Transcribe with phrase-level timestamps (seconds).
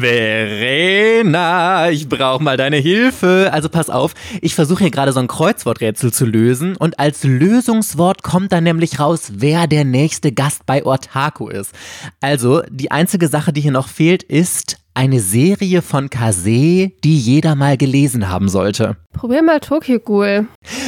[0.00, 3.50] Verena, ich brauche mal deine Hilfe.
[3.52, 8.22] Also pass auf, ich versuche hier gerade so ein Kreuzworträtsel zu lösen und als Lösungswort
[8.22, 11.72] kommt dann nämlich raus, wer der nächste Gast bei Ortaku ist.
[12.20, 17.54] Also, die einzige Sache, die hier noch fehlt, ist eine Serie von Kase, die jeder
[17.54, 18.96] mal gelesen haben sollte.
[19.12, 20.46] Probier mal Tokyo Ghoul.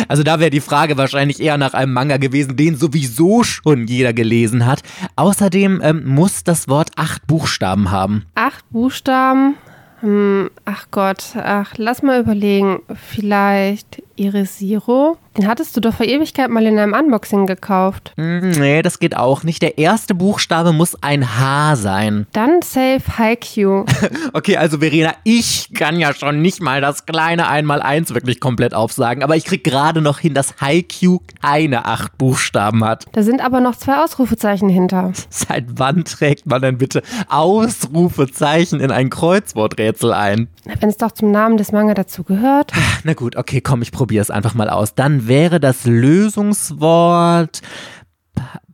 [0.08, 4.14] Also da wäre die Frage wahrscheinlich eher nach einem Manga gewesen, den sowieso schon jeder
[4.14, 4.82] gelesen hat.
[5.16, 8.24] Außerdem ähm, muss das Wort acht Buchstaben haben.
[8.34, 9.56] Acht Buchstaben?
[10.00, 12.80] Hm, ach Gott, ach, lass mal überlegen.
[12.94, 15.16] Vielleicht Irisiro?
[15.38, 18.12] Den hattest du doch vor Ewigkeit mal in einem Unboxing gekauft.
[18.16, 19.62] Hm, nee, das geht auch nicht.
[19.62, 22.26] Der erste Buchstabe muss ein H sein.
[22.32, 23.84] Dann Safe Haikyuu.
[24.32, 29.22] okay, also Verena, ich kann ja schon nicht mal das kleine Einmal-Eins wirklich komplett aufsagen,
[29.22, 33.06] aber ich krieg gerade noch hin, dass Haikyuu keine acht Buchstaben hat.
[33.12, 35.12] Da sind aber noch zwei Ausrufezeichen hinter.
[35.30, 40.48] Seit wann trägt man denn bitte Ausrufezeichen in ein Kreuzworträtsel ein?
[40.80, 42.72] Wenn es doch zum Namen des Manga dazu gehört.
[43.04, 44.94] Na gut, okay, komm, ich probiere es einfach mal aus.
[44.94, 47.60] Dann wäre das Lösungswort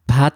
[0.06, 0.34] Pat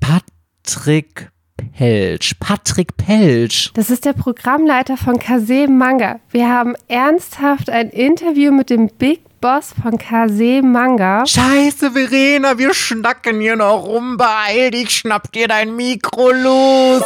[0.00, 1.30] Patrick
[1.76, 2.34] Pelsch.
[2.40, 3.70] Patrick Pelsch.
[3.74, 6.20] Das ist der Programmleiter von Kase Manga.
[6.30, 11.24] Wir haben ernsthaft ein Interview mit dem Big Boss von Kase Manga.
[11.26, 14.16] Scheiße, Verena, wir schnacken hier noch rum.
[14.16, 17.02] Beeil dich, schnapp dir dein Mikro los.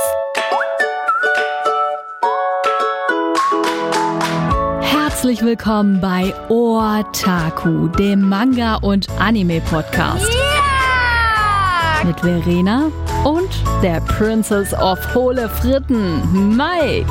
[4.85, 10.29] Herzlich willkommen bei Otaku, dem Manga- und Anime-Podcast.
[10.29, 12.05] Yeah!
[12.05, 12.91] Mit Verena
[13.25, 13.49] und
[13.83, 17.07] der Princess of Hohle Fritten, Mike.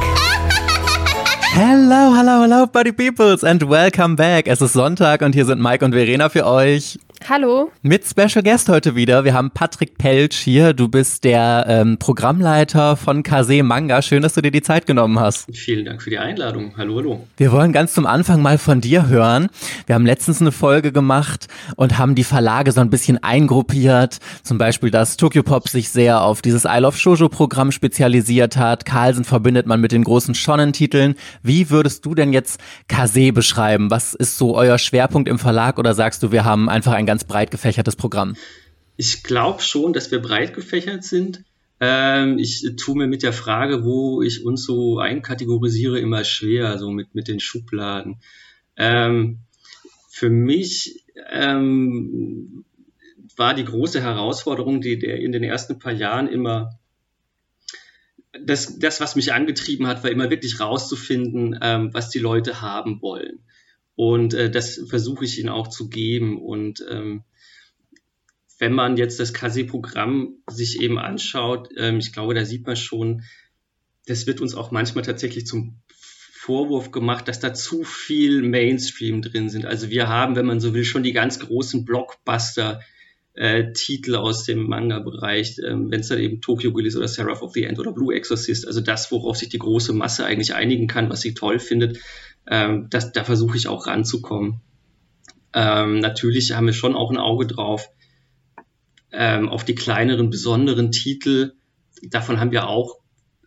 [1.53, 4.47] Hello, hello, hello, Buddy Peoples and welcome back.
[4.47, 6.99] Es ist Sonntag und hier sind Mike und Verena für euch.
[7.29, 7.71] Hallo.
[7.83, 9.23] Mit Special Guest heute wieder.
[9.23, 10.73] Wir haben Patrick Pelsch hier.
[10.73, 14.01] Du bist der ähm, Programmleiter von Kase Manga.
[14.01, 15.47] Schön, dass du dir die Zeit genommen hast.
[15.55, 16.73] Vielen Dank für die Einladung.
[16.75, 17.27] Hallo, hallo.
[17.37, 19.47] Wir wollen ganz zum Anfang mal von dir hören.
[19.85, 24.17] Wir haben letztens eine Folge gemacht und haben die Verlage so ein bisschen eingruppiert.
[24.43, 28.83] Zum Beispiel, dass Tokyo Pop sich sehr auf dieses I Love Shoujo Programm spezialisiert hat.
[28.83, 31.15] Carlsen verbindet man mit den großen Shonen-Titeln.
[31.41, 32.59] Wie würdest du denn jetzt
[32.89, 33.91] Kase beschreiben?
[33.91, 37.12] Was ist so euer Schwerpunkt im Verlag oder sagst du, wir haben einfach ein ganz
[37.23, 38.35] breit gefächertes Programm?
[38.97, 41.43] Ich glaube schon, dass wir breit gefächert sind.
[41.79, 46.91] Ähm, ich tue mir mit der Frage, wo ich uns so einkategorisiere, immer schwer, so
[46.91, 48.17] mit, mit den Schubladen.
[48.77, 49.39] Ähm,
[50.09, 52.65] für mich ähm,
[53.35, 56.79] war die große Herausforderung, die der in den ersten paar Jahren immer
[58.39, 63.01] das, das, was mich angetrieben hat, war immer wirklich rauszufinden, ähm, was die Leute haben
[63.01, 63.39] wollen.
[63.95, 66.41] Und äh, das versuche ich ihnen auch zu geben.
[66.41, 67.23] Und ähm,
[68.59, 73.23] wenn man jetzt das KC-Programm sich eben anschaut, ähm, ich glaube, da sieht man schon,
[74.05, 75.81] das wird uns auch manchmal tatsächlich zum
[76.43, 79.65] Vorwurf gemacht, dass da zu viel Mainstream drin sind.
[79.65, 82.81] Also wir haben, wenn man so will, schon die ganz großen Blockbuster
[83.33, 87.41] äh, Titel aus dem Manga-Bereich, ähm, wenn es dann eben Tokyo Ghoul ist oder Seraph
[87.41, 90.87] of the End oder Blue Exorcist, also das, worauf sich die große Masse eigentlich einigen
[90.87, 91.99] kann, was sie toll findet,
[92.47, 94.61] ähm, das, da versuche ich auch ranzukommen.
[95.53, 97.89] Ähm, natürlich haben wir schon auch ein Auge drauf
[99.11, 101.53] ähm, auf die kleineren, besonderen Titel.
[102.01, 102.97] Davon haben wir auch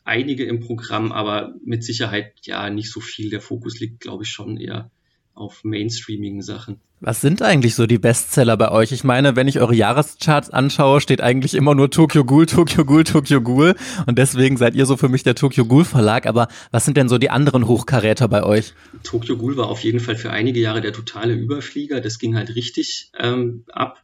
[0.05, 3.31] einige im Programm, aber mit Sicherheit ja nicht so viel.
[3.31, 4.91] Der Fokus liegt, glaube ich, schon eher
[5.37, 6.81] auf mainstreamigen Sachen.
[7.01, 8.91] Was sind eigentlich so die Bestseller bei euch?
[8.91, 13.05] Ich meine, wenn ich eure Jahrescharts anschaue, steht eigentlich immer nur Tokyo Ghoul, Tokyo Ghoul,
[13.05, 13.75] Tokyo Ghoul.
[14.07, 16.27] Und deswegen seid ihr so für mich der Tokyo Ghoul Verlag.
[16.27, 18.73] Aber was sind denn so die anderen Hochkaräter bei euch?
[19.03, 22.01] Tokyo Ghoul war auf jeden Fall für einige Jahre der totale Überflieger.
[22.01, 24.03] Das ging halt richtig ähm, ab.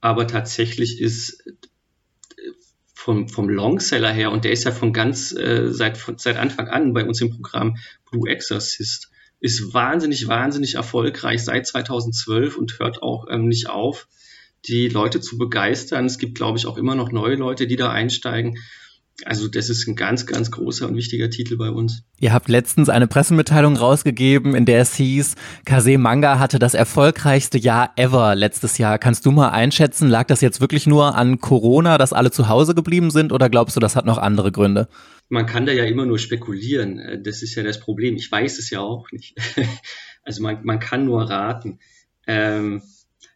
[0.00, 1.44] Aber tatsächlich ist
[2.94, 6.94] vom, vom Longseller her, und der ist ja von ganz äh, seit, seit Anfang an
[6.94, 7.76] bei uns im Programm
[8.10, 9.10] Blue Exorcist
[9.44, 14.08] ist wahnsinnig, wahnsinnig erfolgreich seit 2012 und hört auch ähm, nicht auf,
[14.64, 16.06] die Leute zu begeistern.
[16.06, 18.56] Es gibt, glaube ich, auch immer noch neue Leute, die da einsteigen.
[19.24, 22.02] Also das ist ein ganz, ganz großer und wichtiger Titel bei uns.
[22.18, 27.56] Ihr habt letztens eine Pressemitteilung rausgegeben, in der es hieß, Kase Manga hatte das erfolgreichste
[27.58, 28.98] Jahr ever letztes Jahr.
[28.98, 32.74] Kannst du mal einschätzen, lag das jetzt wirklich nur an Corona, dass alle zu Hause
[32.74, 34.88] geblieben sind oder glaubst du, das hat noch andere Gründe?
[35.28, 36.98] man kann da ja immer nur spekulieren.
[36.98, 38.16] Äh, das ist ja das Problem.
[38.16, 39.36] Ich weiß es ja auch nicht.
[40.26, 41.80] Also man, man kann nur raten.
[42.26, 42.80] Ähm,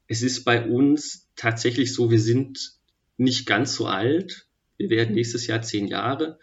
[0.06, 2.78] es ist bei uns tatsächlich so, wir sind
[3.18, 4.47] nicht ganz so alt.
[4.78, 6.38] Wir werden nächstes Jahr zehn Jahre.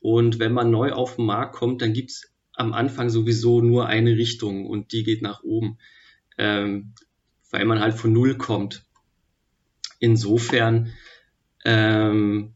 [0.00, 4.16] Und wenn man neu auf den Markt kommt, dann gibt's am Anfang sowieso nur eine
[4.16, 5.78] Richtung und die geht nach oben,
[6.38, 6.94] ähm,
[7.50, 8.84] weil man halt von Null kommt.
[9.98, 10.92] Insofern
[11.64, 12.54] ähm,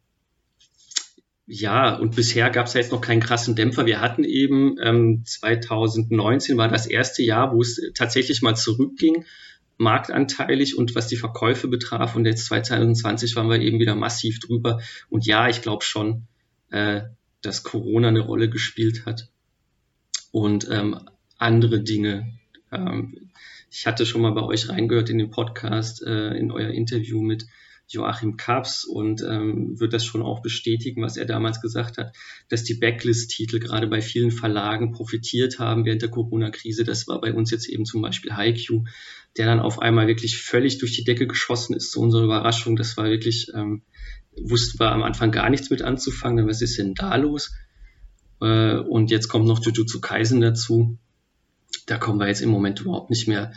[1.46, 3.84] ja, und bisher gab es ja jetzt noch keinen krassen Dämpfer.
[3.84, 9.26] Wir hatten eben ähm, 2019 war das erste Jahr, wo es tatsächlich mal zurückging,
[9.76, 12.16] marktanteilig und was die Verkäufe betraf.
[12.16, 14.80] Und jetzt 2020 waren wir eben wieder massiv drüber.
[15.08, 16.26] Und ja, ich glaube schon,
[16.70, 17.02] äh,
[17.42, 19.28] dass Corona eine Rolle gespielt hat
[20.30, 20.98] und ähm,
[21.38, 22.32] andere Dinge.
[22.72, 23.30] Ähm,
[23.70, 27.46] ich hatte schon mal bei euch reingehört in den Podcast, äh, in euer Interview mit
[27.88, 32.14] Joachim Kaps und ähm, wird das schon auch bestätigen, was er damals gesagt hat,
[32.48, 36.84] dass die Backlist-Titel gerade bei vielen Verlagen profitiert haben während der Corona-Krise.
[36.84, 38.84] Das war bei uns jetzt eben zum Beispiel Haiku,
[39.36, 42.76] der dann auf einmal wirklich völlig durch die Decke geschossen ist, zu unserer Überraschung.
[42.76, 43.82] Das war wirklich, ähm,
[44.36, 47.52] wussten wir am Anfang gar nichts mit anzufangen, was ist denn da los?
[48.40, 50.98] Äh, und jetzt kommt noch Jujutsu Kaisen dazu.
[51.86, 53.52] Da kommen wir jetzt im Moment überhaupt nicht mehr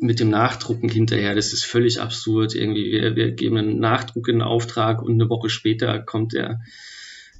[0.00, 1.34] mit dem Nachdrucken hinterher.
[1.34, 2.54] Das ist völlig absurd.
[2.54, 6.60] Irgendwie, wir, wir geben einen Nachdruck in Auftrag und eine Woche später kommt der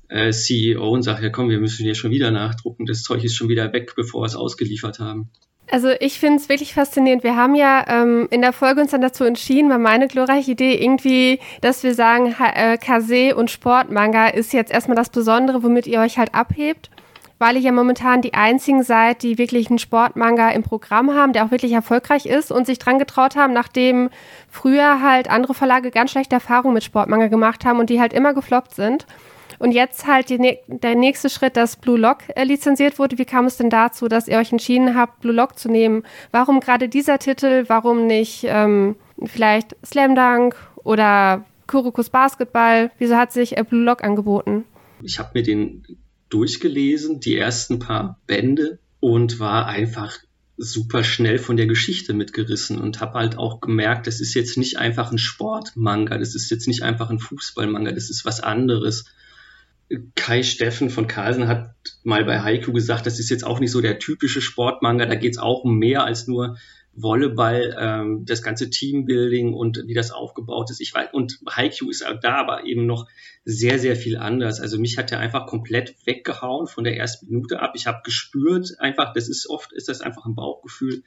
[0.08, 2.86] äh, CEO und sagt, ja komm, wir müssen hier schon wieder nachdrucken.
[2.86, 5.30] Das Zeug ist schon wieder weg, bevor wir es ausgeliefert haben.
[5.70, 7.24] Also ich finde es wirklich faszinierend.
[7.24, 10.74] Wir haben ja ähm, in der Folge uns dann dazu entschieden, war meine glorreiche Idee
[10.74, 16.00] irgendwie, dass wir sagen, äh, Kase und Sportmanga ist jetzt erstmal das Besondere, womit ihr
[16.00, 16.90] euch halt abhebt
[17.38, 21.44] weil ihr ja momentan die einzigen seid, die wirklich einen Sportmanga im Programm haben, der
[21.44, 24.10] auch wirklich erfolgreich ist und sich dran getraut haben, nachdem
[24.48, 28.34] früher halt andere Verlage ganz schlechte Erfahrungen mit Sportmanga gemacht haben und die halt immer
[28.34, 29.06] gefloppt sind.
[29.58, 33.18] Und jetzt halt die, der nächste Schritt, dass Blue Lock äh, lizenziert wurde.
[33.18, 36.02] Wie kam es denn dazu, dass ihr euch entschieden habt, Blue Lock zu nehmen?
[36.32, 37.64] Warum gerade dieser Titel?
[37.68, 42.90] Warum nicht ähm, vielleicht Slam Dunk oder Kurokus Basketball?
[42.98, 44.64] Wieso hat sich äh, Blue Lock angeboten?
[45.02, 45.84] Ich habe mir den
[46.34, 50.18] durchgelesen, die ersten paar Bände und war einfach
[50.56, 54.78] super schnell von der Geschichte mitgerissen und habe halt auch gemerkt, das ist jetzt nicht
[54.78, 59.04] einfach ein Sportmanga, das ist jetzt nicht einfach ein Fußballmanga, das ist was anderes.
[60.16, 63.80] Kai Steffen von Carlsen hat mal bei Haiku gesagt, das ist jetzt auch nicht so
[63.80, 66.56] der typische Sportmanga, da geht es auch um mehr als nur
[66.96, 70.80] Volleyball, ähm, das ganze Teambuilding und wie das aufgebaut ist.
[70.80, 73.08] Ich weiß, und Haiku ist da aber eben noch
[73.44, 74.60] sehr, sehr viel anders.
[74.60, 77.72] Also mich hat er einfach komplett weggehauen von der ersten Minute ab.
[77.74, 81.02] Ich habe gespürt, einfach, das ist oft, ist das einfach ein Bauchgefühl.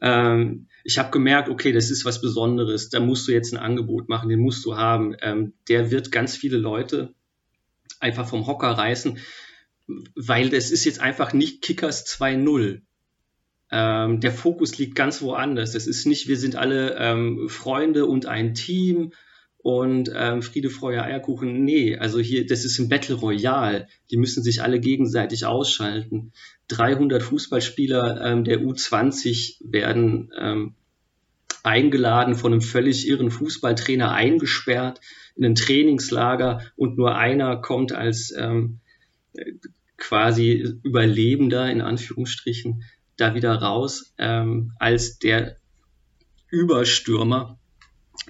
[0.00, 4.08] Ähm, ich habe gemerkt, okay, das ist was Besonderes, da musst du jetzt ein Angebot
[4.08, 5.16] machen, den musst du haben.
[5.20, 7.14] Ähm, der wird ganz viele Leute
[8.00, 9.18] einfach vom Hocker reißen,
[10.14, 12.80] weil das ist jetzt einfach nicht Kickers 2-0
[13.70, 15.74] ähm, der Fokus liegt ganz woanders.
[15.74, 19.12] Es ist nicht, wir sind alle ähm, Freunde und ein Team
[19.58, 21.64] und ähm, Friede, Freude, Eierkuchen.
[21.64, 23.88] Nee, also hier, das ist ein Battle Royale.
[24.10, 26.32] Die müssen sich alle gegenseitig ausschalten.
[26.68, 30.74] 300 Fußballspieler ähm, der U20 werden ähm,
[31.62, 35.00] eingeladen, von einem völlig irren Fußballtrainer eingesperrt
[35.34, 38.80] in ein Trainingslager und nur einer kommt als ähm,
[39.96, 42.84] quasi Überlebender in Anführungsstrichen
[43.16, 45.56] da wieder raus ähm, als der
[46.50, 47.58] Überstürmer.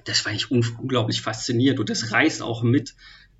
[0.05, 2.95] Das fand ich unglaublich faszinierend und das reißt auch mit.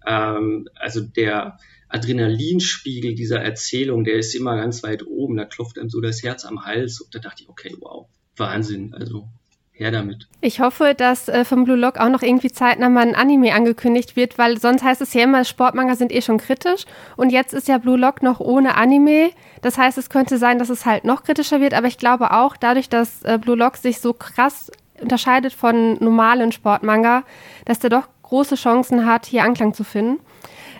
[0.07, 1.59] Ähm, also der
[1.89, 5.37] Adrenalinspiegel dieser Erzählung, der ist immer ganz weit oben.
[5.37, 8.95] Da klopft einem so das Herz am Hals und da dachte ich, okay, wow, Wahnsinn.
[8.95, 9.29] Also
[9.75, 10.29] her damit.
[10.41, 14.15] Ich hoffe, dass äh, vom Blue Lock auch noch irgendwie zeitnah mal ein Anime angekündigt
[14.15, 16.85] wird, weil sonst heißt es ja immer, Sportmanga sind eh schon kritisch
[17.17, 19.31] und jetzt ist ja Blue Lock noch ohne Anime.
[19.63, 22.57] Das heißt, es könnte sein, dass es halt noch kritischer wird, aber ich glaube auch,
[22.57, 27.25] dadurch, dass äh, Blue Lock sich so krass unterscheidet von normalen Sportmanga,
[27.65, 30.21] dass der doch große Chancen hat, hier Anklang zu finden.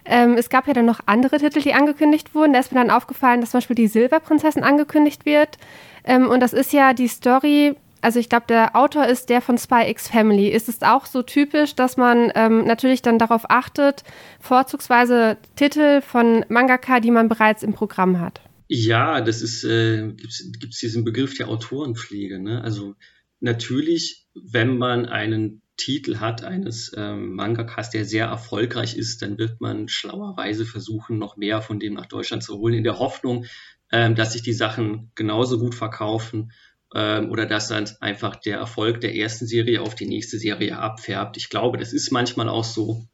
[0.05, 2.53] Ähm, es gab ja dann noch andere Titel, die angekündigt wurden.
[2.53, 5.59] Da ist mir dann aufgefallen, dass zum Beispiel die Silberprinzessin angekündigt wird.
[6.05, 7.75] Ähm, und das ist ja die Story
[8.05, 10.49] also ich glaube, der Autor ist der von Spy X Family.
[10.49, 14.03] Ist es auch so typisch, dass man ähm, natürlich dann darauf achtet,
[14.41, 18.43] vorzugsweise Titel von Mangaka, die man bereits im Programm hat?
[18.69, 22.39] Ja, das ist, äh, gibt es diesen Begriff der Autorenpflege.
[22.39, 22.63] Ne?
[22.63, 22.95] Also
[23.41, 29.61] natürlich, wenn man einen Titel hat eines ähm, Mangakas, der sehr erfolgreich ist, dann wird
[29.61, 33.47] man schlauerweise versuchen, noch mehr von dem nach Deutschland zu holen, in der Hoffnung,
[33.91, 36.53] ähm, dass sich die Sachen genauso gut verkaufen
[36.95, 41.37] ähm, oder dass dann einfach der Erfolg der ersten Serie auf die nächste Serie abfärbt.
[41.37, 43.07] Ich glaube, das ist manchmal auch so.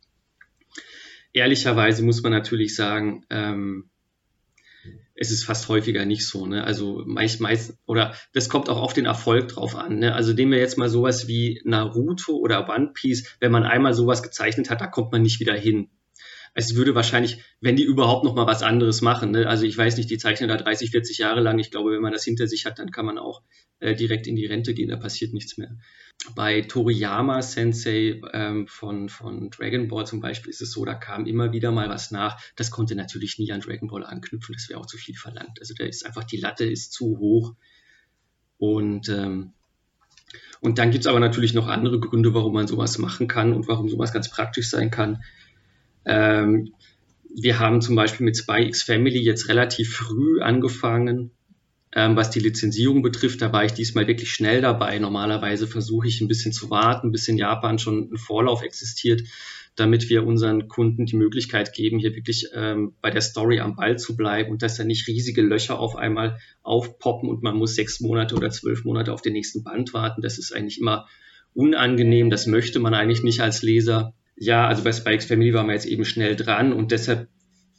[1.32, 3.90] Ehrlicherweise muss man natürlich sagen, ähm,
[5.14, 6.46] es ist fast häufiger nicht so.
[6.46, 6.64] Ne?
[6.64, 9.98] Also meist, meist, oder das kommt auch auf den Erfolg drauf an.
[9.98, 10.14] Ne?
[10.14, 14.22] Also nehmen wir jetzt mal sowas wie Naruto oder One Piece, wenn man einmal sowas
[14.22, 15.90] gezeichnet hat, da kommt man nicht wieder hin.
[16.54, 19.46] Es würde wahrscheinlich, wenn die überhaupt noch mal was anderes machen, ne?
[19.46, 21.58] also ich weiß nicht, die zeichnen da 30, 40 Jahre lang.
[21.58, 23.42] Ich glaube, wenn man das hinter sich hat, dann kann man auch
[23.78, 25.76] äh, direkt in die Rente gehen, da passiert nichts mehr.
[26.34, 31.26] Bei Toriyama Sensei ähm, von, von Dragon Ball zum Beispiel ist es so, da kam
[31.26, 32.40] immer wieder mal was nach.
[32.56, 35.58] Das konnte natürlich nie an Dragon Ball anknüpfen, das wäre auch zu viel verlangt.
[35.60, 37.54] Also da ist einfach, die Latte ist zu hoch.
[38.58, 39.54] Und ähm,
[40.60, 43.66] und dann gibt es aber natürlich noch andere Gründe, warum man sowas machen kann und
[43.66, 45.22] warum sowas ganz praktisch sein kann.
[46.04, 46.72] Ähm,
[47.34, 51.30] wir haben zum Beispiel mit Spy X Family jetzt relativ früh angefangen,
[51.94, 53.42] ähm, was die Lizenzierung betrifft.
[53.42, 54.98] Da war ich diesmal wirklich schnell dabei.
[54.98, 59.22] Normalerweise versuche ich ein bisschen zu warten, bis in Japan schon ein Vorlauf existiert,
[59.76, 63.98] damit wir unseren Kunden die Möglichkeit geben, hier wirklich ähm, bei der Story am Ball
[63.98, 68.00] zu bleiben und dass da nicht riesige Löcher auf einmal aufpoppen und man muss sechs
[68.00, 70.22] Monate oder zwölf Monate auf den nächsten Band warten.
[70.22, 71.06] Das ist eigentlich immer
[71.54, 72.30] unangenehm.
[72.30, 74.14] Das möchte man eigentlich nicht als Leser.
[74.36, 77.28] Ja, also bei Spikes Family waren wir jetzt eben schnell dran und deshalb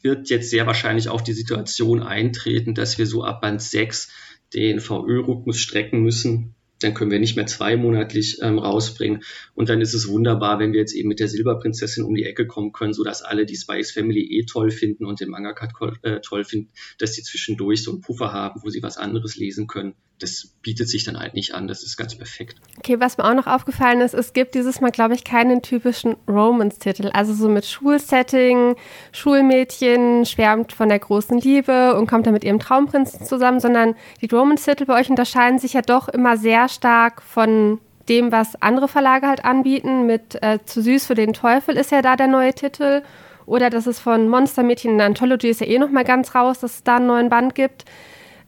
[0.04, 4.12] wird jetzt sehr wahrscheinlich auch die Situation eintreten, dass wir so ab Band 6
[4.54, 9.24] den VÖ-Rhythmus strecken müssen dann können wir nicht mehr zweimonatlich ähm, rausbringen.
[9.54, 12.48] Und dann ist es wunderbar, wenn wir jetzt eben mit der Silberprinzessin um die Ecke
[12.48, 15.70] kommen können, so dass alle die Spice Family eh toll finden und den Mangaka
[16.04, 19.68] äh, toll finden, dass die zwischendurch so einen Puffer haben, wo sie was anderes lesen
[19.68, 19.96] können.
[20.22, 21.68] Das bietet sich dann halt nicht an.
[21.68, 22.58] Das ist ganz perfekt.
[22.78, 26.16] Okay, was mir auch noch aufgefallen ist, es gibt dieses Mal, glaube ich, keinen typischen
[26.28, 27.10] Romance-Titel.
[27.14, 28.76] Also so mit Schulsetting,
[29.12, 34.28] Schulmädchen schwärmt von der großen Liebe und kommt dann mit ihrem Traumprinzen zusammen, sondern die
[34.28, 39.28] Romance-Titel bei euch unterscheiden sich ja doch immer sehr stark von dem, was andere Verlage
[39.28, 40.06] halt anbieten.
[40.06, 43.02] Mit äh, Zu süß für den Teufel ist ja da der neue Titel.
[43.46, 46.76] Oder dass es von Monstermädchen in Anthology ist ja eh noch mal ganz raus, dass
[46.76, 47.86] es da einen neuen Band gibt.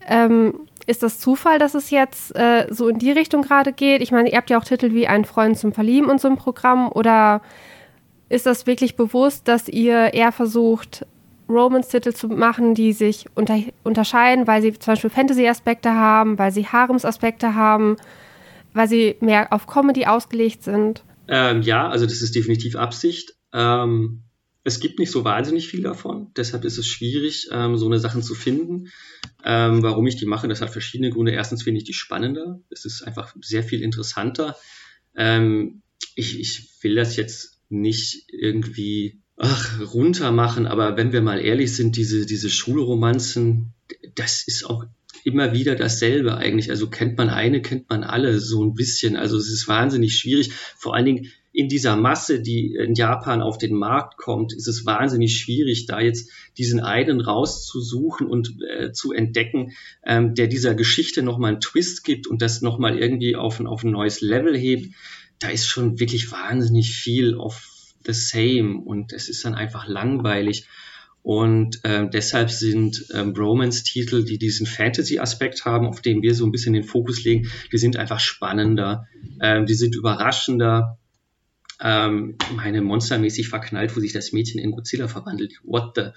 [0.07, 4.01] Ähm, ist das Zufall, dass es jetzt äh, so in die Richtung gerade geht?
[4.01, 6.37] Ich meine, ihr habt ja auch Titel wie Ein Freund zum Verlieben und so im
[6.37, 6.91] Programm.
[6.91, 7.41] Oder
[8.29, 11.05] ist das wirklich bewusst, dass ihr eher versucht,
[11.49, 16.65] Romance-Titel zu machen, die sich unter unterscheiden, weil sie zum Beispiel Fantasy-Aspekte haben, weil sie
[16.65, 17.97] Harems-Aspekte haben,
[18.73, 21.03] weil sie mehr auf Comedy ausgelegt sind?
[21.27, 23.33] Ähm, ja, also das ist definitiv Absicht.
[23.53, 24.23] Ähm,
[24.63, 28.23] es gibt nicht so wahnsinnig viel davon, deshalb ist es schwierig, ähm, so eine Sachen
[28.23, 28.89] zu finden.
[29.43, 31.33] Ähm, warum ich die mache, das hat verschiedene Gründe.
[31.33, 34.55] Erstens finde ich die spannender, es ist einfach sehr viel interessanter.
[35.15, 35.81] Ähm,
[36.15, 41.75] ich, ich will das jetzt nicht irgendwie ach, runter machen, aber wenn wir mal ehrlich
[41.75, 43.73] sind, diese, diese Schulromanzen,
[44.15, 44.85] das ist auch
[45.23, 46.69] immer wieder dasselbe eigentlich.
[46.69, 49.15] Also kennt man eine, kennt man alle so ein bisschen.
[49.15, 50.51] Also es ist wahnsinnig schwierig.
[50.77, 54.87] Vor allen Dingen in dieser Masse, die in Japan auf den Markt kommt, ist es
[54.87, 61.21] wahnsinnig schwierig, da jetzt diesen einen rauszusuchen und äh, zu entdecken, ähm, der dieser Geschichte
[61.21, 64.95] nochmal einen Twist gibt und das nochmal irgendwie auf ein, auf ein neues Level hebt.
[65.37, 67.69] Da ist schon wirklich wahnsinnig viel auf
[68.05, 70.65] the same und es ist dann einfach langweilig.
[71.21, 76.51] Und ähm, deshalb sind ähm, Romance-Titel, die diesen Fantasy-Aspekt haben, auf den wir so ein
[76.51, 79.07] bisschen den Fokus legen, die sind einfach spannender,
[79.39, 80.97] ähm, die sind überraschender.
[81.81, 85.59] Ähm, meine monstermäßig verknallt, wo sich das Mädchen in Godzilla verwandelt.
[85.63, 86.09] What the?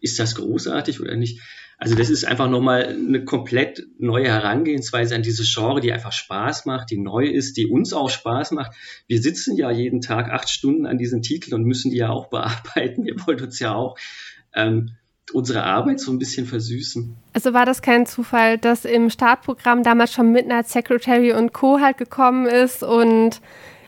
[0.00, 1.40] Ist das großartig oder nicht?
[1.80, 6.66] Also das ist einfach nochmal eine komplett neue Herangehensweise an dieses Genre, die einfach Spaß
[6.66, 8.72] macht, die neu ist, die uns auch Spaß macht.
[9.06, 12.26] Wir sitzen ja jeden Tag acht Stunden an diesen Titeln und müssen die ja auch
[12.30, 13.04] bearbeiten.
[13.04, 13.96] Wir wollen uns ja auch
[14.54, 14.90] ähm,
[15.32, 17.14] unsere Arbeit so ein bisschen versüßen.
[17.32, 21.78] Also war das kein Zufall, dass im Startprogramm damals schon Midnight Secretary und Co.
[21.80, 23.40] halt gekommen ist und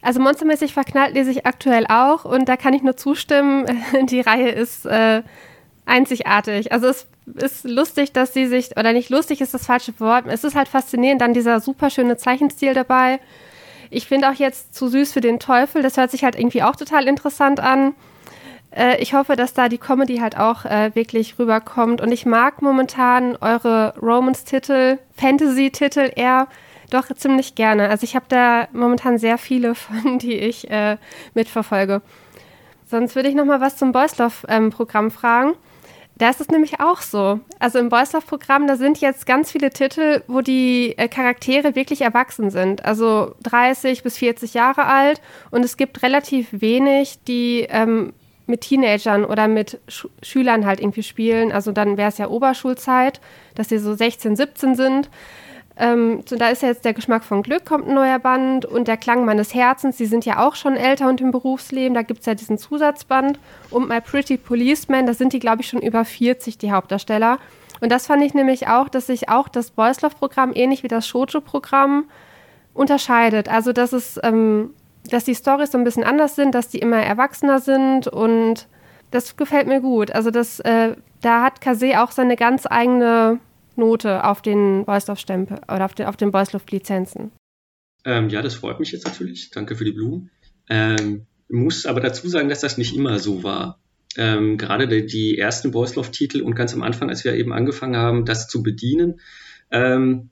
[0.03, 3.67] also monstermäßig verknallt lese ich aktuell auch und da kann ich nur zustimmen.
[4.07, 5.23] Die Reihe ist äh,
[5.85, 6.73] einzigartig.
[6.73, 10.45] Also es ist lustig, dass sie sich, oder nicht lustig ist das falsche Wort, es
[10.45, 13.21] ist halt faszinierend, dann dieser super schöne Zeichenstil dabei.
[13.91, 16.77] Ich finde auch jetzt zu süß für den Teufel, das hört sich halt irgendwie auch
[16.77, 17.95] total interessant an.
[18.71, 22.01] Äh, ich hoffe, dass da die Comedy halt auch äh, wirklich rüberkommt.
[22.01, 26.47] Und ich mag momentan eure Romance-Titel, Fantasy-Titel eher
[26.91, 27.89] doch ziemlich gerne.
[27.89, 30.97] Also ich habe da momentan sehr viele von, die ich äh,
[31.35, 32.03] mitverfolge.
[32.87, 35.53] Sonst würde ich noch mal was zum Boyslav-Programm ähm, fragen.
[36.21, 37.41] Da ist es nämlich auch so.
[37.61, 42.51] Also im Boyslav-Programm, da sind jetzt ganz viele Titel, wo die äh, Charaktere wirklich erwachsen
[42.51, 42.85] sind.
[42.85, 45.23] Also 30 bis 40 Jahre alt.
[45.51, 48.13] Und es gibt relativ wenig, die ähm,
[48.47, 51.53] mit Teenagern oder mit Sch Schülern halt irgendwie spielen.
[51.53, 53.23] Also dann wäre es ja Oberschulzeit,
[53.55, 55.09] dass sie so 16, 17 sind.
[55.83, 58.87] Ähm, so, da ist ja jetzt der Geschmack von Glück, kommt ein neuer Band und
[58.87, 62.21] der Klang meines Herzens, die sind ja auch schon älter und im Berufsleben, da gibt
[62.21, 63.39] es ja diesen Zusatzband.
[63.71, 67.39] Und My Pretty Policeman, da sind die, glaube ich, schon über 40, die Hauptdarsteller.
[67.81, 70.89] Und das fand ich nämlich auch, dass sich auch das Boys Love Programm ähnlich wie
[70.89, 72.05] das Shoujo-Programm
[72.75, 73.49] unterscheidet.
[73.49, 74.75] Also, dass es, ähm,
[75.11, 78.67] dass die Storys so ein bisschen anders sind, dass die immer erwachsener sind und
[79.11, 80.13] Das gefällt mir gut.
[80.13, 83.41] Also das, äh, da hat Kase auch seine ganz eigene
[83.81, 87.33] Note auf den Beusloff-Stempel oder auf den, auf den Beusloff-Lizenzen.
[88.05, 89.51] Ähm, ja, das freut mich jetzt natürlich.
[89.51, 90.31] Danke für die Blumen.
[90.69, 93.81] Ähm, muss aber dazu sagen, dass das nicht immer so war.
[94.17, 98.25] Ähm, gerade die, die ersten Boysloff-Titel und ganz am Anfang, als wir eben angefangen haben,
[98.25, 99.21] das zu bedienen,
[99.71, 100.31] ähm,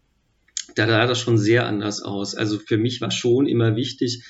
[0.75, 2.35] da sah das schon sehr anders aus.
[2.35, 4.25] Also für mich war schon immer wichtig,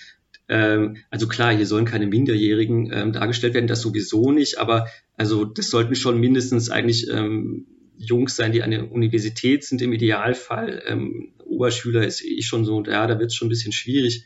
[0.48, 5.44] ähm, also klar, hier sollen keine Minderjährigen ähm, dargestellt werden, das sowieso nicht, aber also
[5.44, 7.66] das sollten schon mindestens eigentlich ähm,
[7.98, 10.82] Jungs sein, die an der Universität sind im Idealfall.
[10.86, 14.24] Ähm, Oberschüler ist eh schon so, ja, da wird es schon ein bisschen schwierig.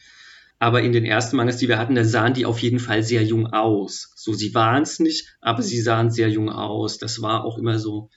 [0.59, 3.25] Aber in den ersten Mangas, die wir hatten, da sahen die auf jeden Fall sehr
[3.25, 4.13] jung aus.
[4.15, 6.99] So, sie waren es nicht, aber sie sahen sehr jung aus.
[6.99, 8.11] Das war auch immer so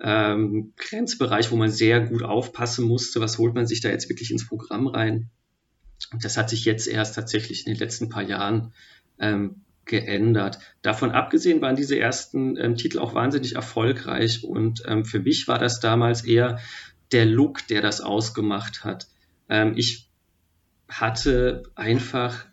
[0.00, 3.20] ähm, Grenzbereich, wo man sehr gut aufpassen musste.
[3.20, 5.30] Was holt man sich da jetzt wirklich ins Programm rein?
[6.12, 8.72] Und das hat sich jetzt erst tatsächlich in den letzten paar Jahren
[9.20, 10.58] ähm, geändert.
[10.82, 15.58] Davon abgesehen waren diese ersten ähm, Titel auch wahnsinnig erfolgreich und ähm, für mich war
[15.58, 16.58] das damals eher
[17.12, 19.08] der Look, der das ausgemacht hat.
[19.48, 20.08] Ähm, ich
[20.88, 22.46] hatte einfach,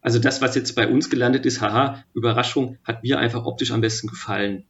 [0.00, 3.80] also das, was jetzt bei uns gelandet ist, haha, Überraschung, hat mir einfach optisch am
[3.80, 4.64] besten gefallen.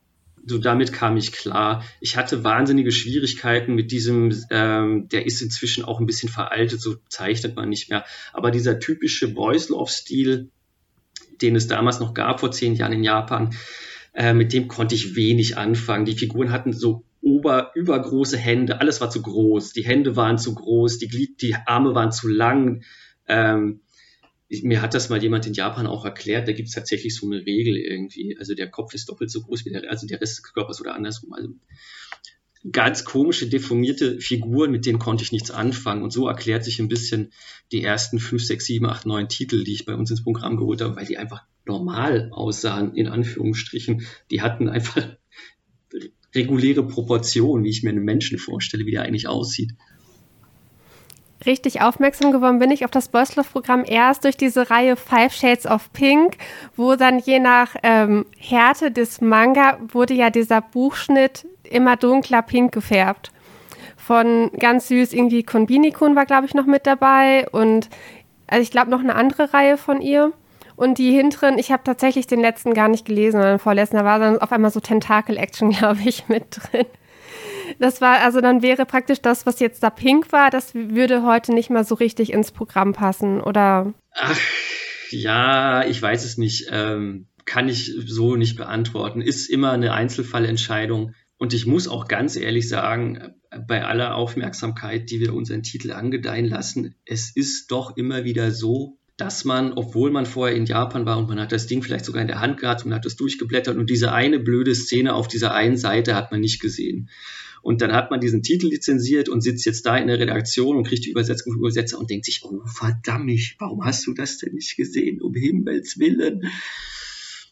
[0.46, 1.84] So damit kam ich klar.
[2.00, 6.96] Ich hatte wahnsinnige Schwierigkeiten mit diesem, ähm, der ist inzwischen auch ein bisschen veraltet, so
[7.08, 8.04] zeichnet man nicht mehr.
[8.32, 10.50] Aber dieser typische Boys Love Stil,
[11.42, 13.54] den es damals noch gab vor zehn Jahren in Japan,
[14.14, 16.04] äh, mit dem konnte ich wenig anfangen.
[16.04, 19.72] Die Figuren hatten so ober, übergroße Hände, alles war zu groß.
[19.72, 22.82] Die Hände waren zu groß, die, Glied, die Arme waren zu lang.
[23.28, 23.80] Ähm,
[24.48, 27.26] ich, mir hat das mal jemand in Japan auch erklärt, da gibt es tatsächlich so
[27.26, 28.36] eine Regel irgendwie.
[28.38, 30.94] Also der Kopf ist doppelt so groß wie der, also der Rest des Körpers oder
[30.94, 31.32] andersrum.
[31.32, 31.50] Also
[32.70, 36.02] ganz komische, deformierte Figuren, mit denen konnte ich nichts anfangen.
[36.02, 37.32] Und so erklärt sich ein bisschen
[37.72, 40.82] die ersten fünf, sechs, sieben, acht, neun Titel, die ich bei uns ins Programm geholt
[40.82, 44.06] habe, weil die einfach normal aussahen, in Anführungsstrichen.
[44.30, 45.08] Die hatten einfach
[46.34, 49.72] reguläre Proportionen, wie ich mir einen Menschen vorstelle, wie der eigentlich aussieht.
[51.46, 55.90] Richtig aufmerksam geworden bin ich auf das Boysloff-Programm erst durch diese Reihe Five Shades of
[55.94, 56.36] Pink,
[56.76, 62.72] wo dann je nach ähm, Härte des Manga wurde ja dieser Buchschnitt immer dunkler pink
[62.72, 63.32] gefärbt.
[63.96, 67.88] Von ganz süß irgendwie Konbini-kun war, glaube ich, noch mit dabei und
[68.46, 70.32] also ich glaube noch eine andere Reihe von ihr.
[70.76, 74.18] Und die hinteren, ich habe tatsächlich den letzten gar nicht gelesen, sondern vorletzten, da war
[74.18, 76.86] dann auf einmal so Tentakel-Action, glaube ich, mit drin.
[77.78, 81.52] Das war, also dann wäre praktisch das, was jetzt da pink war, das würde heute
[81.52, 83.92] nicht mal so richtig ins Programm passen, oder?
[84.14, 84.40] Ach,
[85.10, 86.68] ja, ich weiß es nicht.
[86.70, 89.20] Ähm, kann ich so nicht beantworten.
[89.20, 91.14] Ist immer eine Einzelfallentscheidung.
[91.40, 93.32] Und ich muss auch ganz ehrlich sagen,
[93.66, 98.98] bei aller Aufmerksamkeit, die wir unseren Titel angedeihen lassen, es ist doch immer wieder so,
[99.16, 102.20] dass man, obwohl man vorher in Japan war und man hat das Ding vielleicht sogar
[102.20, 105.54] in der Hand gehabt und hat das durchgeblättert und diese eine blöde Szene auf dieser
[105.54, 107.08] einen Seite hat man nicht gesehen.
[107.62, 110.86] Und dann hat man diesen Titel lizenziert und sitzt jetzt da in der Redaktion und
[110.86, 114.52] kriegt die Übersetzung vom Übersetzer und denkt sich, oh verdammt, warum hast du das denn
[114.52, 115.22] nicht gesehen?
[115.22, 116.50] Um Himmels Willen.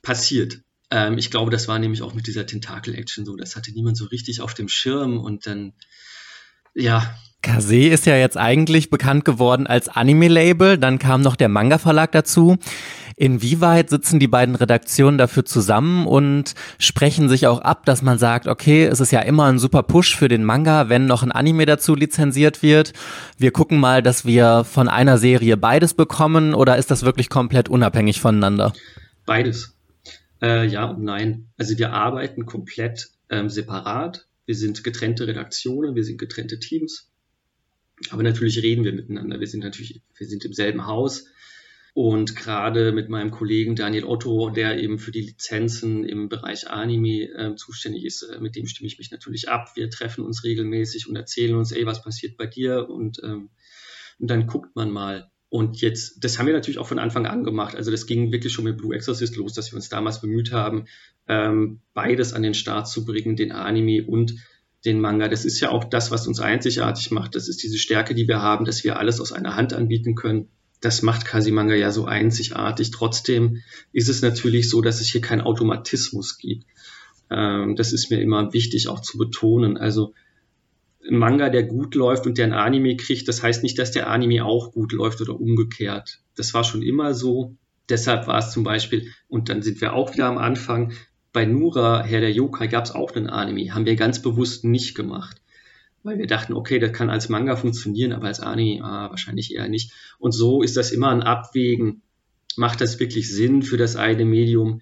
[0.03, 0.61] Passiert.
[0.91, 3.37] Ähm, ich glaube, das war nämlich auch mit dieser Tentakel-Action so.
[3.37, 5.73] Das hatte niemand so richtig auf dem Schirm und dann,
[6.75, 7.15] ja.
[7.43, 12.59] Kase ist ja jetzt eigentlich bekannt geworden als Anime-Label, dann kam noch der Manga-Verlag dazu.
[13.17, 18.47] Inwieweit sitzen die beiden Redaktionen dafür zusammen und sprechen sich auch ab, dass man sagt,
[18.47, 21.67] okay, es ist ja immer ein super Push für den Manga, wenn noch ein Anime
[21.67, 22.93] dazu lizenziert wird.
[23.37, 27.69] Wir gucken mal, dass wir von einer Serie beides bekommen oder ist das wirklich komplett
[27.69, 28.73] unabhängig voneinander?
[29.27, 29.78] Beides.
[30.41, 31.49] Äh, ja und nein.
[31.57, 34.27] Also wir arbeiten komplett ähm, separat.
[34.47, 37.11] Wir sind getrennte Redaktionen, wir sind getrennte Teams.
[38.11, 39.41] Aber natürlich reden wir miteinander.
[39.41, 41.27] Wir sind natürlich, wir sind im selben Haus.
[41.95, 47.25] Und gerade mit meinem Kollegen Daniel Otto, der eben für die Lizenzen im Bereich Anime
[47.35, 49.73] äh, zuständig ist, äh, mit dem stimme ich mich natürlich ab.
[49.75, 52.89] Wir treffen uns regelmäßig und erzählen uns, ey, was passiert bei dir?
[52.89, 53.51] Und, ähm,
[54.21, 57.43] und dann guckt man mal, und jetzt, das haben wir natürlich auch von Anfang an
[57.43, 57.75] gemacht.
[57.75, 60.85] Also das ging wirklich schon mit Blue Exorcist los, dass wir uns damals bemüht haben,
[61.27, 64.35] ähm, beides an den Start zu bringen, den Anime und
[64.85, 65.29] den Manga.
[65.29, 67.35] Das ist ja auch das, was uns einzigartig macht.
[67.35, 70.49] Das ist diese Stärke, die wir haben, dass wir alles aus einer Hand anbieten können.
[70.81, 72.91] Das macht Kasimanga ja so einzigartig.
[72.91, 76.67] Trotzdem ist es natürlich so, dass es hier keinen Automatismus gibt.
[77.31, 79.79] Ähm, das ist mir immer wichtig auch zu betonen.
[79.79, 80.13] Also
[81.11, 84.45] Manga, der gut läuft und der ein Anime kriegt, das heißt nicht, dass der Anime
[84.45, 86.21] auch gut läuft oder umgekehrt.
[86.37, 87.57] Das war schon immer so.
[87.89, 90.93] Deshalb war es zum Beispiel, und dann sind wir auch wieder am Anfang,
[91.33, 93.75] bei Nura, Herr der Yokai, gab es auch einen Anime.
[93.75, 95.41] Haben wir ganz bewusst nicht gemacht.
[96.03, 99.69] Weil wir dachten, okay, das kann als Manga funktionieren, aber als Anime ah, wahrscheinlich eher
[99.69, 99.93] nicht.
[100.19, 102.03] Und so ist das immer ein Abwägen.
[102.57, 104.81] Macht das wirklich Sinn für das eine Medium?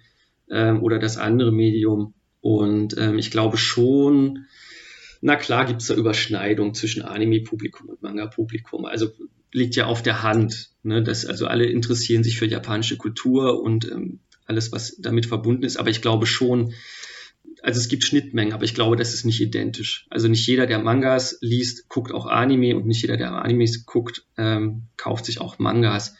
[0.49, 2.13] ähm, oder das andere Medium.
[2.41, 4.45] Und ähm, ich glaube schon,
[5.21, 8.85] na klar gibt es da Überschneidung zwischen Anime-Publikum und Manga-Publikum.
[8.85, 9.11] Also
[9.51, 13.89] liegt ja auf der Hand, ne, dass also alle interessieren sich für japanische Kultur und
[13.89, 15.77] ähm, alles, was damit verbunden ist.
[15.77, 16.73] Aber ich glaube schon,
[17.61, 20.05] also es gibt Schnittmengen, aber ich glaube, das ist nicht identisch.
[20.09, 24.25] Also nicht jeder, der Mangas liest, guckt auch Anime und nicht jeder, der Animes guckt,
[24.37, 26.15] ähm, kauft sich auch Mangas.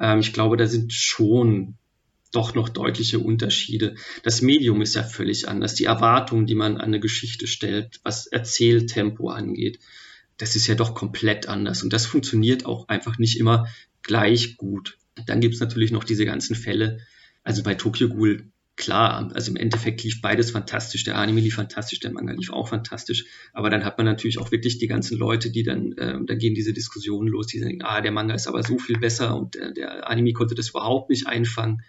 [0.00, 1.76] Ähm, ich glaube, da sind schon
[2.32, 3.94] doch noch deutliche Unterschiede.
[4.22, 5.74] Das Medium ist ja völlig anders.
[5.74, 9.78] Die Erwartungen, die man an eine Geschichte stellt, was Erzähltempo angeht,
[10.36, 11.82] das ist ja doch komplett anders.
[11.82, 13.68] Und das funktioniert auch einfach nicht immer
[14.02, 14.98] gleich gut.
[15.26, 16.98] Dann gibt es natürlich noch diese ganzen Fälle.
[17.42, 21.04] Also bei Tokyo Ghoul, klar, also im Endeffekt lief beides fantastisch.
[21.04, 23.24] Der Anime lief fantastisch, der Manga lief auch fantastisch.
[23.52, 26.54] Aber dann hat man natürlich auch wirklich die ganzen Leute, die dann, äh, da gehen
[26.54, 29.72] diese Diskussionen los, die sagen, ah, der Manga ist aber so viel besser und der,
[29.72, 31.82] der Anime konnte das überhaupt nicht einfangen.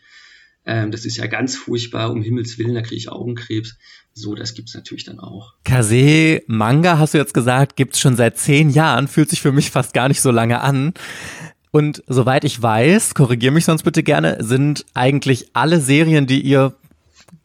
[0.67, 3.77] Ähm, das ist ja ganz furchtbar, um Himmels Willen, da kriege ich Augenkrebs.
[4.13, 5.53] So, das gibt's natürlich dann auch.
[5.63, 9.71] Kase Manga, hast du jetzt gesagt, gibt's schon seit zehn Jahren, fühlt sich für mich
[9.71, 10.93] fast gar nicht so lange an.
[11.71, 16.73] Und soweit ich weiß, korrigier mich sonst bitte gerne, sind eigentlich alle Serien, die ihr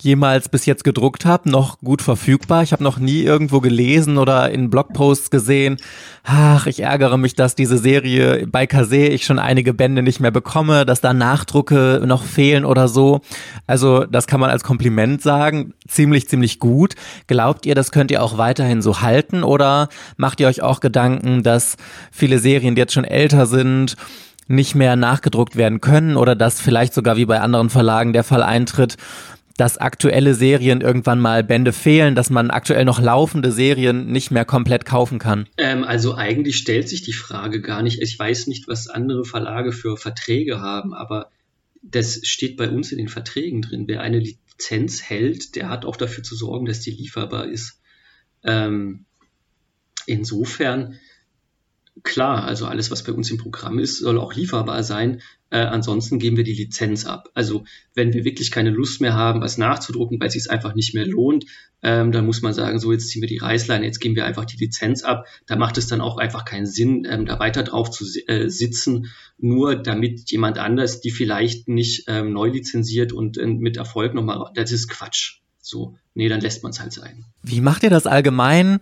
[0.03, 2.63] jemals bis jetzt gedruckt habe, noch gut verfügbar.
[2.63, 5.77] Ich habe noch nie irgendwo gelesen oder in Blogposts gesehen,
[6.25, 10.31] ach, ich ärgere mich, dass diese Serie bei Kase ich schon einige Bände nicht mehr
[10.31, 13.21] bekomme, dass da Nachdrucke noch fehlen oder so.
[13.67, 15.75] Also das kann man als Kompliment sagen.
[15.87, 16.95] Ziemlich, ziemlich gut.
[17.29, 21.43] Glaubt ihr, das könnt ihr auch weiterhin so halten oder macht ihr euch auch Gedanken,
[21.43, 21.77] dass
[22.11, 23.97] viele Serien, die jetzt schon älter sind,
[24.49, 28.43] nicht mehr nachgedruckt werden können oder dass vielleicht sogar wie bei anderen Verlagen der Fall
[28.43, 28.97] eintritt,
[29.57, 34.45] dass aktuelle Serien irgendwann mal Bände fehlen, dass man aktuell noch laufende Serien nicht mehr
[34.45, 35.49] komplett kaufen kann?
[35.57, 38.01] Ähm, also eigentlich stellt sich die Frage gar nicht.
[38.03, 41.31] Ich weiß nicht, was andere Verlage für Verträge haben, aber
[41.83, 43.85] das steht bei uns in den Verträgen drin.
[43.87, 47.81] Wer eine Lizenz hält, der hat auch dafür zu sorgen, dass die lieferbar ist.
[48.45, 49.05] Ähm,
[50.07, 50.99] insofern
[52.03, 55.21] klar, also alles, was bei uns im Programm ist, soll auch lieferbar sein.
[55.51, 57.29] Äh, ansonsten geben wir die Lizenz ab.
[57.35, 60.95] Also wenn wir wirklich keine Lust mehr haben, was nachzudrucken, weil es sich einfach nicht
[60.95, 61.45] mehr lohnt,
[61.83, 64.47] ähm, dann muss man sagen, so jetzt ziehen wir die Reißleine, jetzt geben wir einfach
[64.47, 65.27] die Lizenz ab.
[65.47, 69.11] Da macht es dann auch einfach keinen Sinn, ähm, da weiter drauf zu äh, sitzen,
[69.37, 74.51] nur damit jemand anders die vielleicht nicht ähm, neu lizenziert und äh, mit Erfolg nochmal,
[74.55, 75.43] das ist Quatsch.
[75.65, 77.25] So, nee, dann lässt man es halt sein.
[77.43, 78.81] Wie macht ihr das allgemein?